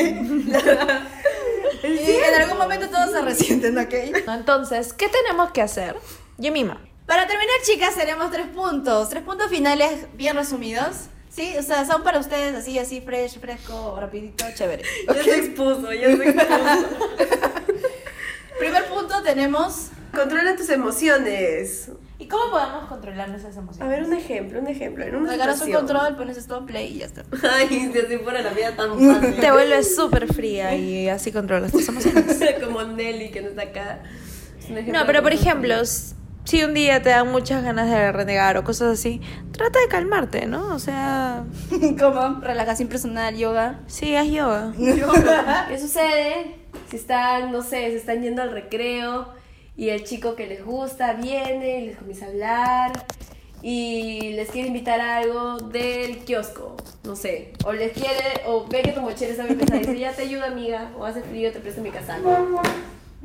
y 1.84 2.10
en 2.12 2.42
algún 2.42 2.58
momento 2.58 2.90
todos 2.90 3.12
se 3.12 3.22
resienten, 3.22 3.78
¿ok? 3.78 3.94
Entonces, 4.28 4.94
¿qué 4.94 5.10
tenemos 5.10 5.52
que 5.52 5.62
hacer? 5.62 5.96
Yemima. 6.38 6.80
Para 7.06 7.28
terminar, 7.28 7.56
chicas, 7.64 7.98
haremos 7.98 8.32
tres 8.32 8.48
puntos. 8.48 9.10
Tres 9.10 9.24
puntos 9.24 9.50
finales 9.50 10.06
bien 10.16 10.36
resumidos. 10.36 11.08
Sí, 11.34 11.54
o 11.58 11.64
sea, 11.64 11.86
son 11.86 12.04
para 12.04 12.20
ustedes 12.20 12.54
así, 12.56 12.78
así, 12.78 13.00
fresh, 13.00 13.40
fresco, 13.40 13.98
rapidito, 14.00 14.44
chévere. 14.54 14.84
Ya 15.08 15.24
se 15.24 15.38
expuso, 15.38 15.94
ya 15.94 16.08
se 16.08 16.30
expuso. 16.30 16.88
Primer 18.60 18.86
punto 18.86 19.24
tenemos... 19.24 19.88
Controla 20.14 20.58
tus 20.58 20.70
emociones. 20.70 21.90
¿Y 22.20 22.28
cómo 22.28 22.52
podemos 22.52 22.90
controlar 22.90 23.30
nuestras 23.30 23.56
emociones? 23.56 23.82
A 23.82 23.88
ver, 23.88 24.04
un 24.04 24.14
ejemplo, 24.14 24.60
un 24.60 24.68
ejemplo. 24.68 25.06
En 25.06 25.16
una 25.16 25.32
Agarras 25.34 25.62
un 25.62 25.72
control, 25.72 26.18
pones 26.18 26.36
stop, 26.38 26.68
play 26.68 26.96
y 26.96 27.00
ya 27.00 27.06
está. 27.06 27.24
Ay, 27.50 27.68
si 27.70 27.98
así 27.98 28.18
fuera 28.18 28.42
la 28.42 28.52
vida 28.52 28.76
tan 28.76 28.90
fácil. 29.00 29.40
Te 29.40 29.52
vuelves 29.52 29.96
súper 29.96 30.32
fría 30.32 30.76
y 30.76 31.08
así 31.08 31.32
controlas 31.32 31.72
tus 31.72 31.88
emociones. 31.88 32.40
Como 32.62 32.84
Nelly, 32.84 33.32
que 33.32 33.42
no 33.42 33.48
está 33.50 33.64
acá. 33.64 34.04
Es 34.60 34.70
un 34.70 34.78
ejemplo 34.78 35.00
No, 35.00 35.06
pero 35.08 35.24
por 35.24 35.32
ejemplo, 35.32 35.76
si 36.52 36.62
un 36.66 36.74
día 36.74 37.02
te 37.02 37.12
dan 37.12 37.32
muchas 37.32 37.64
ganas 37.64 37.90
de 37.90 38.12
renegar 38.12 38.58
o 38.58 38.66
cosas 38.66 39.00
así, 39.00 39.22
trata 39.54 39.80
de 39.80 39.88
calmarte, 39.88 40.48
¿no? 40.48 40.76
O 40.76 40.80
sea, 40.80 41.46
¿Cómo? 41.98 42.42
Relajación 42.42 42.90
personal, 42.90 43.38
yoga. 43.38 43.80
sí, 43.88 44.18
haz 44.18 44.28
yoga. 44.28 44.74
¿Qué 45.70 45.80
sucede? 45.80 46.58
Si 46.90 46.98
están, 46.98 47.54
no 47.54 47.62
sé, 47.62 47.92
se 47.92 47.96
están 47.96 48.22
yendo 48.22 48.42
al 48.42 48.52
recreo 48.52 49.30
y 49.78 49.92
el 49.92 50.04
chico 50.04 50.36
que 50.36 50.46
les 50.46 50.66
gusta 50.66 51.14
viene 51.14 51.84
y 51.84 51.86
les 51.86 51.96
comienza 51.96 52.26
a 52.26 52.28
hablar 52.28 53.06
y 53.62 54.34
les 54.34 54.50
quiere 54.50 54.68
invitar 54.68 55.00
a 55.00 55.20
algo 55.20 55.56
del 55.56 56.18
kiosco, 56.26 56.76
no 57.06 57.16
sé, 57.16 57.54
o 57.64 57.72
les 57.72 57.94
quiere, 57.94 58.42
o 58.46 58.68
ve 58.68 58.82
que 58.82 58.92
tu 58.92 59.00
mochila 59.00 59.32
está 59.32 59.44
bien 59.44 59.58
pesada 59.58 59.78
y 59.78 59.86
dice, 59.86 60.00
ya 60.00 60.12
te 60.12 60.24
ayudo 60.24 60.44
amiga, 60.44 60.92
o 61.00 61.06
hace 61.06 61.22
frío, 61.22 61.54
te 61.54 61.62
presto 61.62 61.82
mi 61.82 61.92
casaca. 61.92 62.22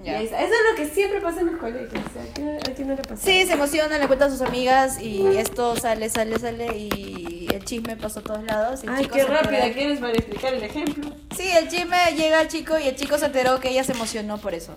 Y 0.04 0.08
ahí 0.10 0.24
está. 0.26 0.40
Eso 0.42 0.52
es 0.52 0.70
lo 0.70 0.76
que 0.76 0.88
siempre 0.94 1.20
pasa 1.20 1.40
en 1.40 1.46
los 1.46 1.56
colegios, 1.56 1.90
o 1.94 2.12
sea, 2.12 2.22
¿a 2.22 2.34
quién- 2.34 2.56
¿a 2.58 2.74
quién 2.74 2.88
no 2.88 2.94
le 2.94 3.02
pasa? 3.02 3.16
Sí, 3.24 3.46
se 3.46 3.52
emociona, 3.54 3.98
le 3.98 4.06
cuenta 4.06 4.26
a 4.26 4.30
sus 4.30 4.42
amigas 4.42 5.00
y 5.00 5.26
esto 5.36 5.74
sale, 5.76 6.08
sale, 6.10 6.38
sale 6.38 6.76
y 6.76 7.48
el 7.52 7.64
chisme 7.64 7.96
pasó 7.96 8.20
a 8.20 8.22
todos 8.22 8.44
lados. 8.44 8.84
y 8.84 8.88
Ay, 8.88 9.06
qué 9.06 9.24
rápida 9.24 9.72
que 9.72 9.84
eres 9.84 9.98
para 10.00 10.12
explicar 10.12 10.52
el 10.54 10.62
ejemplo. 10.62 11.12
Sí, 11.36 11.48
el 11.50 11.68
chisme 11.68 11.96
llega 12.16 12.40
al 12.40 12.48
chico 12.48 12.78
y 12.78 12.88
el 12.88 12.96
chico 12.96 13.16
se 13.18 13.26
enteró 13.26 13.58
que 13.58 13.70
ella 13.70 13.84
se 13.84 13.92
emocionó 13.92 14.38
por 14.38 14.52
eso. 14.54 14.74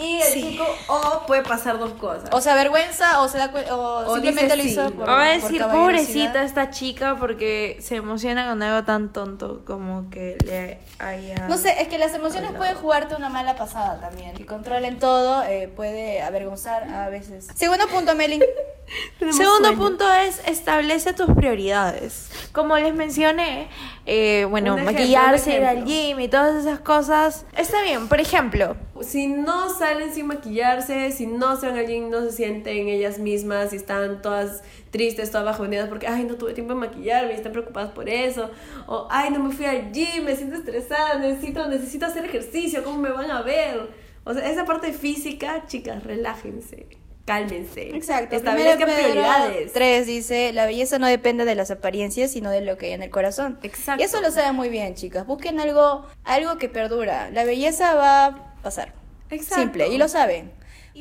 Y 0.00 0.20
el 0.20 0.32
chico, 0.32 0.64
o 0.88 1.26
puede 1.26 1.42
pasar 1.42 1.78
dos 1.78 1.92
cosas. 1.92 2.30
O 2.32 2.40
se 2.40 2.50
avergüenza 2.50 3.20
o 3.20 3.28
se 3.28 3.38
da 3.38 3.52
o, 3.72 4.04
O 4.06 4.14
simplemente 4.14 4.56
lo 4.56 4.62
hizo 4.62 4.88
sí. 4.88 4.94
por 4.94 5.08
O 5.08 5.12
va 5.12 5.24
a 5.24 5.28
decir, 5.28 5.62
pobrecita 5.62 6.42
esta 6.42 6.70
chica 6.70 7.16
porque 7.18 7.76
se 7.80 7.96
emociona 7.96 8.48
con 8.48 8.62
algo 8.62 8.84
tan 8.84 9.12
tonto 9.12 9.62
como 9.64 10.08
que 10.10 10.38
le 10.46 10.78
haya... 10.98 11.46
No 11.48 11.58
sé, 11.58 11.82
es 11.82 11.88
que 11.88 11.98
las 11.98 12.14
emociones 12.14 12.52
pueden 12.52 12.76
jugarte 12.76 13.14
una 13.14 13.28
mala 13.28 13.56
pasada 13.56 14.00
también. 14.00 14.34
Que 14.34 14.46
controlen 14.46 14.98
todo 14.98 15.42
eh, 15.44 15.68
puede 15.74 16.22
avergonzar 16.22 16.84
a 16.84 17.08
veces. 17.08 17.48
Segundo 17.54 17.86
punto, 17.88 18.14
Melin. 18.14 18.42
Segundo 19.30 19.74
punto 19.74 20.10
es 20.12 20.40
establece 20.46 21.12
tus 21.12 21.30
prioridades. 21.34 22.30
Como 22.52 22.76
les 22.76 22.94
mencioné, 22.94 23.68
eh, 24.06 24.46
bueno, 24.50 24.74
ejemplo, 24.74 24.92
maquillarse, 24.92 25.56
ir 25.56 25.64
al 25.64 25.84
gym 25.84 26.20
y 26.20 26.28
todas 26.28 26.56
esas 26.56 26.80
cosas. 26.80 27.46
Está 27.56 27.82
bien, 27.82 28.08
por 28.08 28.20
ejemplo, 28.20 28.76
Si 29.02 29.28
no 29.28 29.70
salen 29.70 30.12
sin 30.12 30.26
maquillarse, 30.26 31.12
si 31.12 31.26
no 31.26 31.56
se 31.56 31.68
van 31.68 31.78
al 31.78 31.86
gym, 31.86 32.10
no 32.10 32.20
se 32.22 32.32
sienten 32.32 32.88
ellas 32.88 33.18
mismas, 33.18 33.70
si 33.70 33.76
están 33.76 34.20
todas 34.22 34.62
tristes, 34.90 35.30
todas 35.30 35.46
bajoneadas 35.46 35.88
porque, 35.88 36.08
ay, 36.08 36.24
no 36.24 36.34
tuve 36.34 36.52
tiempo 36.52 36.74
de 36.74 36.80
maquillarme 36.80 37.32
y 37.32 37.36
están 37.36 37.52
preocupadas 37.52 37.92
por 37.92 38.08
eso, 38.08 38.50
o, 38.86 39.06
ay, 39.10 39.30
no 39.30 39.38
me 39.38 39.54
fui 39.54 39.66
al 39.66 39.92
gym, 39.92 40.24
me 40.24 40.34
siento 40.34 40.56
estresada, 40.56 41.18
necesito, 41.18 41.66
necesito 41.68 42.06
hacer 42.06 42.24
ejercicio, 42.24 42.82
¿cómo 42.82 42.98
me 42.98 43.10
van 43.10 43.30
a 43.30 43.42
ver? 43.42 43.88
O 44.24 44.34
sea, 44.34 44.50
esa 44.50 44.64
parte 44.64 44.92
física, 44.92 45.64
chicas, 45.66 46.02
relájense, 46.04 46.99
cálmense. 47.30 47.94
Exacto. 47.94 48.36
Establezcan 48.36 48.88
prioridades. 48.88 49.72
3 49.72 50.06
dice, 50.06 50.52
la 50.52 50.66
belleza 50.66 50.98
no 50.98 51.06
depende 51.06 51.44
de 51.44 51.54
las 51.54 51.70
apariencias, 51.70 52.32
sino 52.32 52.50
de 52.50 52.60
lo 52.60 52.76
que 52.76 52.86
hay 52.86 52.92
en 52.92 53.02
el 53.02 53.10
corazón. 53.10 53.58
Exacto. 53.62 54.02
Y 54.02 54.06
eso 54.06 54.20
lo 54.20 54.30
saben 54.30 54.56
muy 54.56 54.68
bien, 54.68 54.94
chicas. 54.94 55.26
Busquen 55.26 55.60
algo, 55.60 56.06
algo 56.24 56.58
que 56.58 56.68
perdura. 56.68 57.30
La 57.30 57.44
belleza 57.44 57.94
va 57.94 58.26
a 58.26 58.54
pasar. 58.62 58.92
Exacto. 59.30 59.62
Simple, 59.62 59.88
y 59.88 59.98
lo 59.98 60.08
saben. 60.08 60.52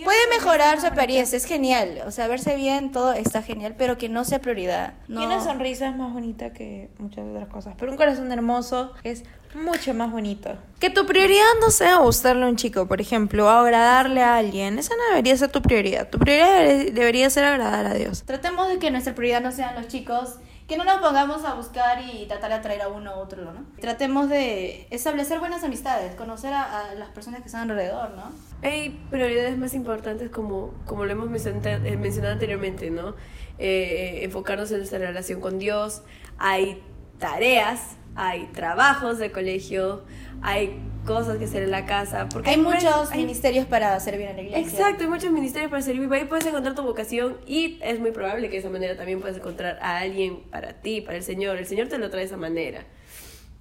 Puede 0.04 0.20
mejorar 0.30 0.80
su 0.80 0.86
apariencia, 0.86 1.36
es 1.36 1.46
genial. 1.46 2.04
O 2.06 2.12
sea, 2.12 2.28
verse 2.28 2.56
bien, 2.56 2.92
todo 2.92 3.12
está 3.14 3.42
genial, 3.42 3.74
pero 3.78 3.98
que 3.98 4.08
no 4.08 4.24
sea 4.24 4.40
prioridad. 4.40 4.94
No. 5.08 5.22
y 5.22 5.26
una 5.26 5.44
sonrisa 5.44 5.90
es 5.90 5.96
más 5.96 6.14
bonita 6.14 6.54
que 6.54 6.90
muchas 7.00 7.26
otras 7.26 7.50
cosas. 7.50 7.74
Pero 7.78 7.92
un 7.92 7.98
corazón 7.98 8.32
hermoso 8.32 8.94
es 9.04 9.24
mucho 9.56 9.94
más 9.94 10.12
bonito. 10.12 10.56
Que 10.80 10.90
tu 10.90 11.06
prioridad 11.06 11.44
no 11.62 11.70
sea 11.72 11.98
gustarle 11.98 12.46
a 12.46 12.48
un 12.48 12.56
chico, 12.56 12.88
por 12.88 13.02
ejemplo, 13.02 13.46
o 13.46 13.50
agradarle 13.50 14.22
a 14.24 14.38
alguien. 14.38 14.80
Esa 14.80 14.94
no 14.96 15.04
debería 15.10 15.36
ser 15.38 15.50
tu 15.50 15.62
prioridad. 15.62 16.10
Tu 16.10 16.20
prioridad 16.20 16.60
debe- 16.62 16.92
debería 16.92 17.30
ser 17.30 17.44
agradar 17.46 17.86
a 17.86 17.94
Dios. 17.94 18.24
Tratemos 18.24 18.68
de 18.70 18.80
que 18.80 18.92
nuestra 18.92 19.16
prioridad 19.16 19.42
no 19.42 19.52
sean 19.52 19.76
los 19.76 19.88
chicos, 19.88 20.36
que 20.68 20.78
no 20.78 20.84
nos 20.84 20.98
pongamos 21.00 21.44
a 21.46 21.56
buscar 21.56 22.00
y 22.04 22.28
tratar 22.28 22.50
de 22.52 22.56
atraer 22.58 22.84
a 22.84 22.88
uno 22.90 23.16
u 23.18 23.20
otro, 23.20 23.44
¿no? 23.44 23.66
Tratemos 23.82 24.30
de 24.30 24.88
establecer 24.92 25.40
buenas 25.40 25.64
amistades, 25.64 26.14
conocer 26.16 26.54
a, 26.54 26.90
a 26.92 26.94
las 26.96 27.10
personas 27.10 27.40
que 27.42 27.48
están 27.48 27.70
alrededor, 27.72 28.12
¿no? 28.12 28.32
Hay 28.62 28.92
prioridades 29.10 29.58
más 29.58 29.74
importantes 29.74 30.30
como, 30.30 30.76
como 30.86 31.06
lo 31.06 31.12
hemos 31.12 31.28
mencionado, 31.30 31.84
eh, 31.86 31.98
mencionado 31.98 32.34
anteriormente, 32.34 32.92
¿no? 32.92 33.16
Eh, 33.58 34.20
enfocarnos 34.24 34.70
en 34.72 34.78
nuestra 34.78 35.00
relación 35.00 35.42
con 35.42 35.58
Dios. 35.58 36.04
Hay 36.38 36.84
tareas, 37.18 37.82
hay 38.16 38.46
trabajos 38.54 39.18
de 39.20 39.32
colegio, 39.32 40.04
hay 40.42 40.80
cosas 41.06 41.38
que 41.38 41.46
hacer 41.46 41.64
en 41.64 41.72
la 41.72 41.86
casa. 41.86 42.28
Porque 42.30 42.50
Hay 42.52 42.58
muchos 42.58 43.12
hay- 43.12 43.20
ministerios 43.20 43.66
para 43.66 44.00
servir 44.00 44.28
en 44.28 44.36
la 44.36 44.42
iglesia. 44.44 44.68
Exacto, 44.70 45.04
hay 45.04 45.10
muchos 45.10 45.32
ministerios 45.32 45.72
para 45.72 45.82
servir. 45.82 46.12
Ahí 46.14 46.26
puedes 46.26 46.46
encontrar 46.46 46.76
tu 46.76 46.84
vocación 46.84 47.38
y 47.48 47.80
es 47.82 48.00
muy 48.00 48.12
probable 48.12 48.48
que 48.48 48.54
de 48.54 48.60
esa 48.60 48.70
manera 48.70 48.96
también 48.96 49.20
puedas 49.22 49.38
encontrar 49.38 49.80
a 49.82 49.98
alguien 50.00 50.42
para 50.52 50.74
ti, 50.74 51.02
para 51.02 51.18
el 51.18 51.24
Señor. 51.24 51.58
El 51.58 51.66
Señor 51.66 51.88
te 51.88 51.98
lo 51.98 52.10
trae 52.10 52.22
de 52.22 52.28
esa 52.28 52.38
manera. 52.38 52.84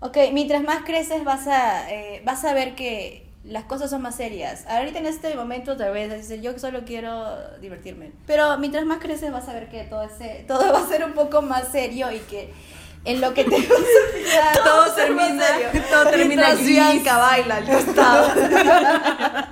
Ok, 0.00 0.16
mientras 0.32 0.62
más 0.62 0.84
creces 0.84 1.24
vas 1.24 1.46
a, 1.48 1.90
eh, 1.92 2.22
vas 2.24 2.44
a 2.44 2.52
ver 2.54 2.74
que 2.74 3.26
las 3.44 3.64
cosas 3.64 3.90
son 3.90 4.02
más 4.02 4.14
serias. 4.16 4.66
Ahorita 4.66 4.98
en 4.98 5.06
este 5.06 5.34
momento 5.34 5.76
tal 5.76 5.92
vez 5.92 6.28
yo 6.42 6.56
solo 6.58 6.82
quiero 6.84 7.58
divertirme. 7.60 8.12
Pero 8.26 8.58
mientras 8.58 8.84
más 8.84 8.98
creces 8.98 9.32
vas 9.32 9.48
a 9.48 9.54
ver 9.54 9.68
que 9.68 9.84
todo, 9.84 10.02
ese, 10.04 10.44
todo 10.48 10.72
va 10.72 10.80
a 10.80 10.86
ser 10.86 11.04
un 11.04 11.12
poco 11.12 11.40
más 11.42 11.68
serio 11.68 12.12
y 12.12 12.18
que 12.18 12.50
en 13.08 13.20
lo 13.20 13.32
que 13.34 13.44
te 13.44 13.50
vas 13.56 13.66
Todo 14.64 14.92
termina- 14.94 15.46
todo 15.90 16.10
termina. 16.10 16.54
Bianca 16.54 17.16
baila 17.18 17.56
al 17.56 17.64
costado. 17.64 18.28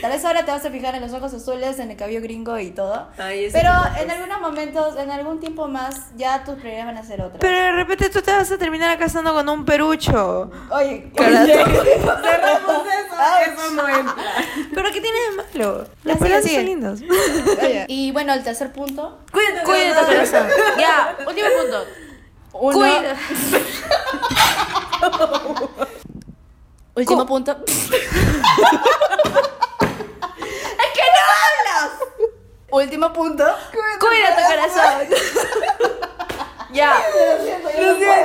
Tal 0.00 0.12
vez 0.12 0.24
ahora 0.24 0.44
te 0.44 0.52
vas 0.52 0.64
a 0.64 0.70
fijar 0.70 0.94
en 0.94 1.00
los 1.00 1.12
ojos 1.12 1.34
azules, 1.34 1.76
en 1.80 1.90
el 1.90 1.96
cabello 1.96 2.20
gringo 2.20 2.56
y 2.56 2.70
todo. 2.70 3.08
Ay, 3.18 3.48
Pero 3.52 3.70
en 4.00 4.08
algunos 4.08 4.40
momentos, 4.40 4.96
en 4.96 5.10
algún 5.10 5.40
tiempo 5.40 5.66
más, 5.66 6.16
ya 6.16 6.44
tus 6.44 6.54
prioridades 6.54 6.86
van 6.86 6.98
a 6.98 7.02
ser 7.02 7.20
otras. 7.20 7.40
Pero 7.40 7.56
de 7.56 7.72
repente 7.72 8.08
tú 8.08 8.22
te 8.22 8.30
vas 8.30 8.48
a 8.52 8.56
terminar 8.58 8.96
casando 8.96 9.34
con 9.34 9.48
un 9.48 9.64
perucho. 9.64 10.52
Oye. 10.70 11.10
Cerramos 11.16 12.84
eso, 12.86 13.16
eso 13.52 13.70
no 13.74 13.88
entra. 13.88 14.14
¿Pero 14.72 14.92
qué 14.92 15.00
tiene 15.00 15.18
de 15.18 15.36
malo? 15.58 15.86
Peruchos 16.04 16.42
sigue. 16.44 16.56
son 16.56 16.64
lindos. 16.64 17.00
Y 17.88 18.12
bueno, 18.12 18.34
el 18.34 18.44
tercer 18.44 18.72
punto. 18.72 19.18
Cuídate, 19.32 19.64
Cuida 19.64 19.98
tu 20.00 20.06
corazón. 20.06 20.46
Ya, 20.78 21.16
último 21.26 21.48
punto. 21.60 21.84
Uno. 22.60 22.78
Cuida. 22.78 23.16
Último 26.96 27.20
Cu- 27.20 27.26
punto. 27.26 27.56
¡Es 27.66 27.90
que 30.94 31.02
no 31.14 31.20
hablas! 31.38 31.90
Último 32.70 33.12
punto. 33.12 33.44
Cuida 34.00 34.36
tu 34.36 34.42
corazón. 34.48 35.08
Ya. 36.70 36.92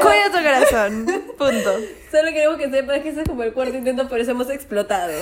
Cuida 0.01 0.25
tu 0.29 0.43
corazón. 0.43 1.05
Punto. 1.37 1.71
Solo 2.11 2.27
queremos 2.33 2.57
que 2.57 2.69
sepas 2.69 2.99
que 2.99 3.07
ese 3.09 3.21
es 3.21 3.27
como 3.29 3.41
el 3.43 3.53
cuarto 3.53 3.77
intento, 3.77 4.09
por 4.09 4.19
eso 4.19 4.31
hemos 4.31 4.49
explotado. 4.49 5.13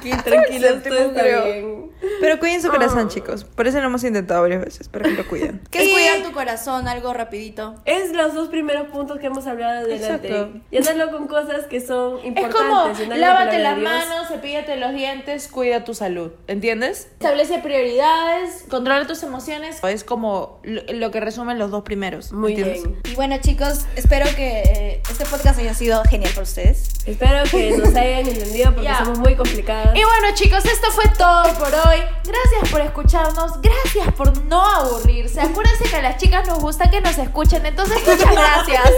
Tranquilo, 0.00 0.22
tranquilos, 0.24 0.82
todo 0.82 0.98
está 0.98 1.20
creo. 1.20 1.44
bien. 1.44 1.90
Pero 2.20 2.38
cuiden 2.38 2.62
su 2.62 2.68
corazón, 2.70 3.08
chicos. 3.08 3.44
Por 3.44 3.66
eso 3.66 3.78
lo 3.80 3.86
hemos 3.86 4.02
intentado 4.04 4.40
varias 4.42 4.64
veces, 4.64 4.88
pero 4.88 5.04
que 5.04 5.16
lo 5.16 5.26
cuiden. 5.28 5.60
¿Qué 5.70 5.82
es 5.82 5.88
Y- 5.88 5.92
cuidar 5.92 6.22
tu 6.22 6.32
corazón? 6.32 6.88
Algo 6.88 7.12
rapidito. 7.12 7.74
Es 7.84 8.12
los 8.12 8.34
dos 8.34 8.48
primeros 8.48 8.86
puntos 8.88 9.18
que 9.18 9.26
hemos 9.26 9.46
hablado 9.46 9.80
adelante. 9.80 10.28
Exacto. 10.28 10.60
Llenarlo 10.70 11.10
con 11.10 11.26
cosas 11.26 11.66
que 11.66 11.80
son 11.80 12.18
Es 12.20 12.24
importantes. 12.26 12.58
como, 12.60 12.86
llenarlo 12.94 13.14
de 13.14 13.20
lávate 13.20 13.58
las 13.58 13.76
Dios. 13.76 13.84
manos, 13.90 14.28
cepíllate 14.28 14.76
los 14.76 14.92
dientes, 14.94 15.48
cuida 15.48 15.84
tu 15.84 15.92
salud. 15.92 16.30
¿Entiendes? 16.46 17.08
Establece 17.12 17.58
prioridades, 17.58 18.64
controla 18.70 19.06
tus 19.06 19.22
emociones. 19.22 19.78
Es 19.84 20.04
como 20.04 20.60
lo, 20.62 20.82
lo 20.92 21.10
que 21.10 21.20
resumen 21.20 21.58
los 21.58 21.70
dos 21.70 21.82
primeros. 21.82 22.32
Muy 22.32 22.52
¿entiendes? 22.54 22.82
bien. 22.84 22.98
Y 23.12 23.14
bueno, 23.14 23.36
chicos, 23.40 23.84
espero 23.96 24.26
que 24.36 24.62
eh, 24.62 25.02
este 25.10 25.24
podcast 25.26 25.58
haya 25.58 25.74
sido 25.74 26.02
genial 26.04 26.30
para 26.32 26.44
ustedes. 26.44 26.88
Espero 27.06 27.42
que 27.50 27.76
nos 27.76 27.94
hayan 27.94 28.26
entendido 28.26 28.70
porque 28.72 28.84
Ya. 28.88 28.98
somos 29.04 29.18
muy 29.18 29.34
complicadas. 29.34 29.79
Y 29.94 30.04
bueno 30.04 30.34
chicos, 30.34 30.64
esto 30.64 30.90
fue 30.92 31.04
todo 31.16 31.42
por 31.54 31.68
hoy. 31.68 32.02
Gracias 32.24 32.70
por 32.70 32.80
escucharnos, 32.80 33.60
gracias 33.60 34.14
por 34.14 34.44
no 34.44 34.64
aburrirse. 34.64 35.40
Acuérdense 35.40 35.84
que 35.84 35.96
a 35.96 36.02
las 36.02 36.16
chicas 36.18 36.46
nos 36.46 36.58
gusta 36.60 36.90
que 36.90 37.00
nos 37.00 37.18
escuchen, 37.18 37.64
entonces 37.66 37.98
muchas 38.06 38.32
gracias 38.32 38.90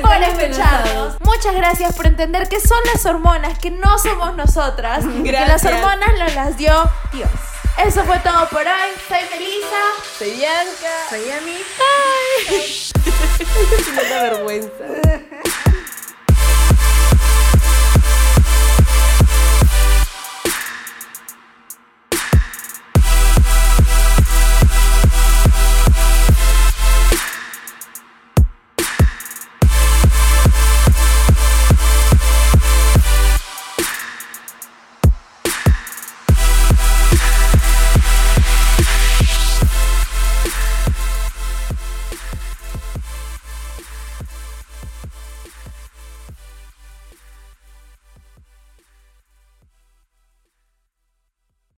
por 0.00 0.12
escucharnos. 0.12 1.20
Muchas 1.20 1.54
gracias 1.54 1.94
por 1.94 2.06
entender 2.06 2.48
que 2.48 2.60
son 2.60 2.78
las 2.92 3.04
hormonas, 3.06 3.58
que 3.58 3.70
no 3.70 3.98
somos 3.98 4.34
nosotras, 4.36 5.04
que 5.24 5.32
las 5.32 5.64
hormonas 5.64 6.18
nos 6.18 6.34
las 6.34 6.56
dio 6.56 6.72
Dios. 7.12 7.30
Eso 7.78 8.04
fue 8.04 8.18
todo 8.18 8.46
por 8.48 8.60
hoy. 8.60 8.90
Soy 9.08 9.20
Melissa. 9.30 9.82
Soy 10.18 10.30
Bianca. 10.32 11.08
Soy 11.08 11.24
Yami. 11.24 11.56
Me 13.96 14.08
da 14.08 14.22
vergüenza. 14.22 14.84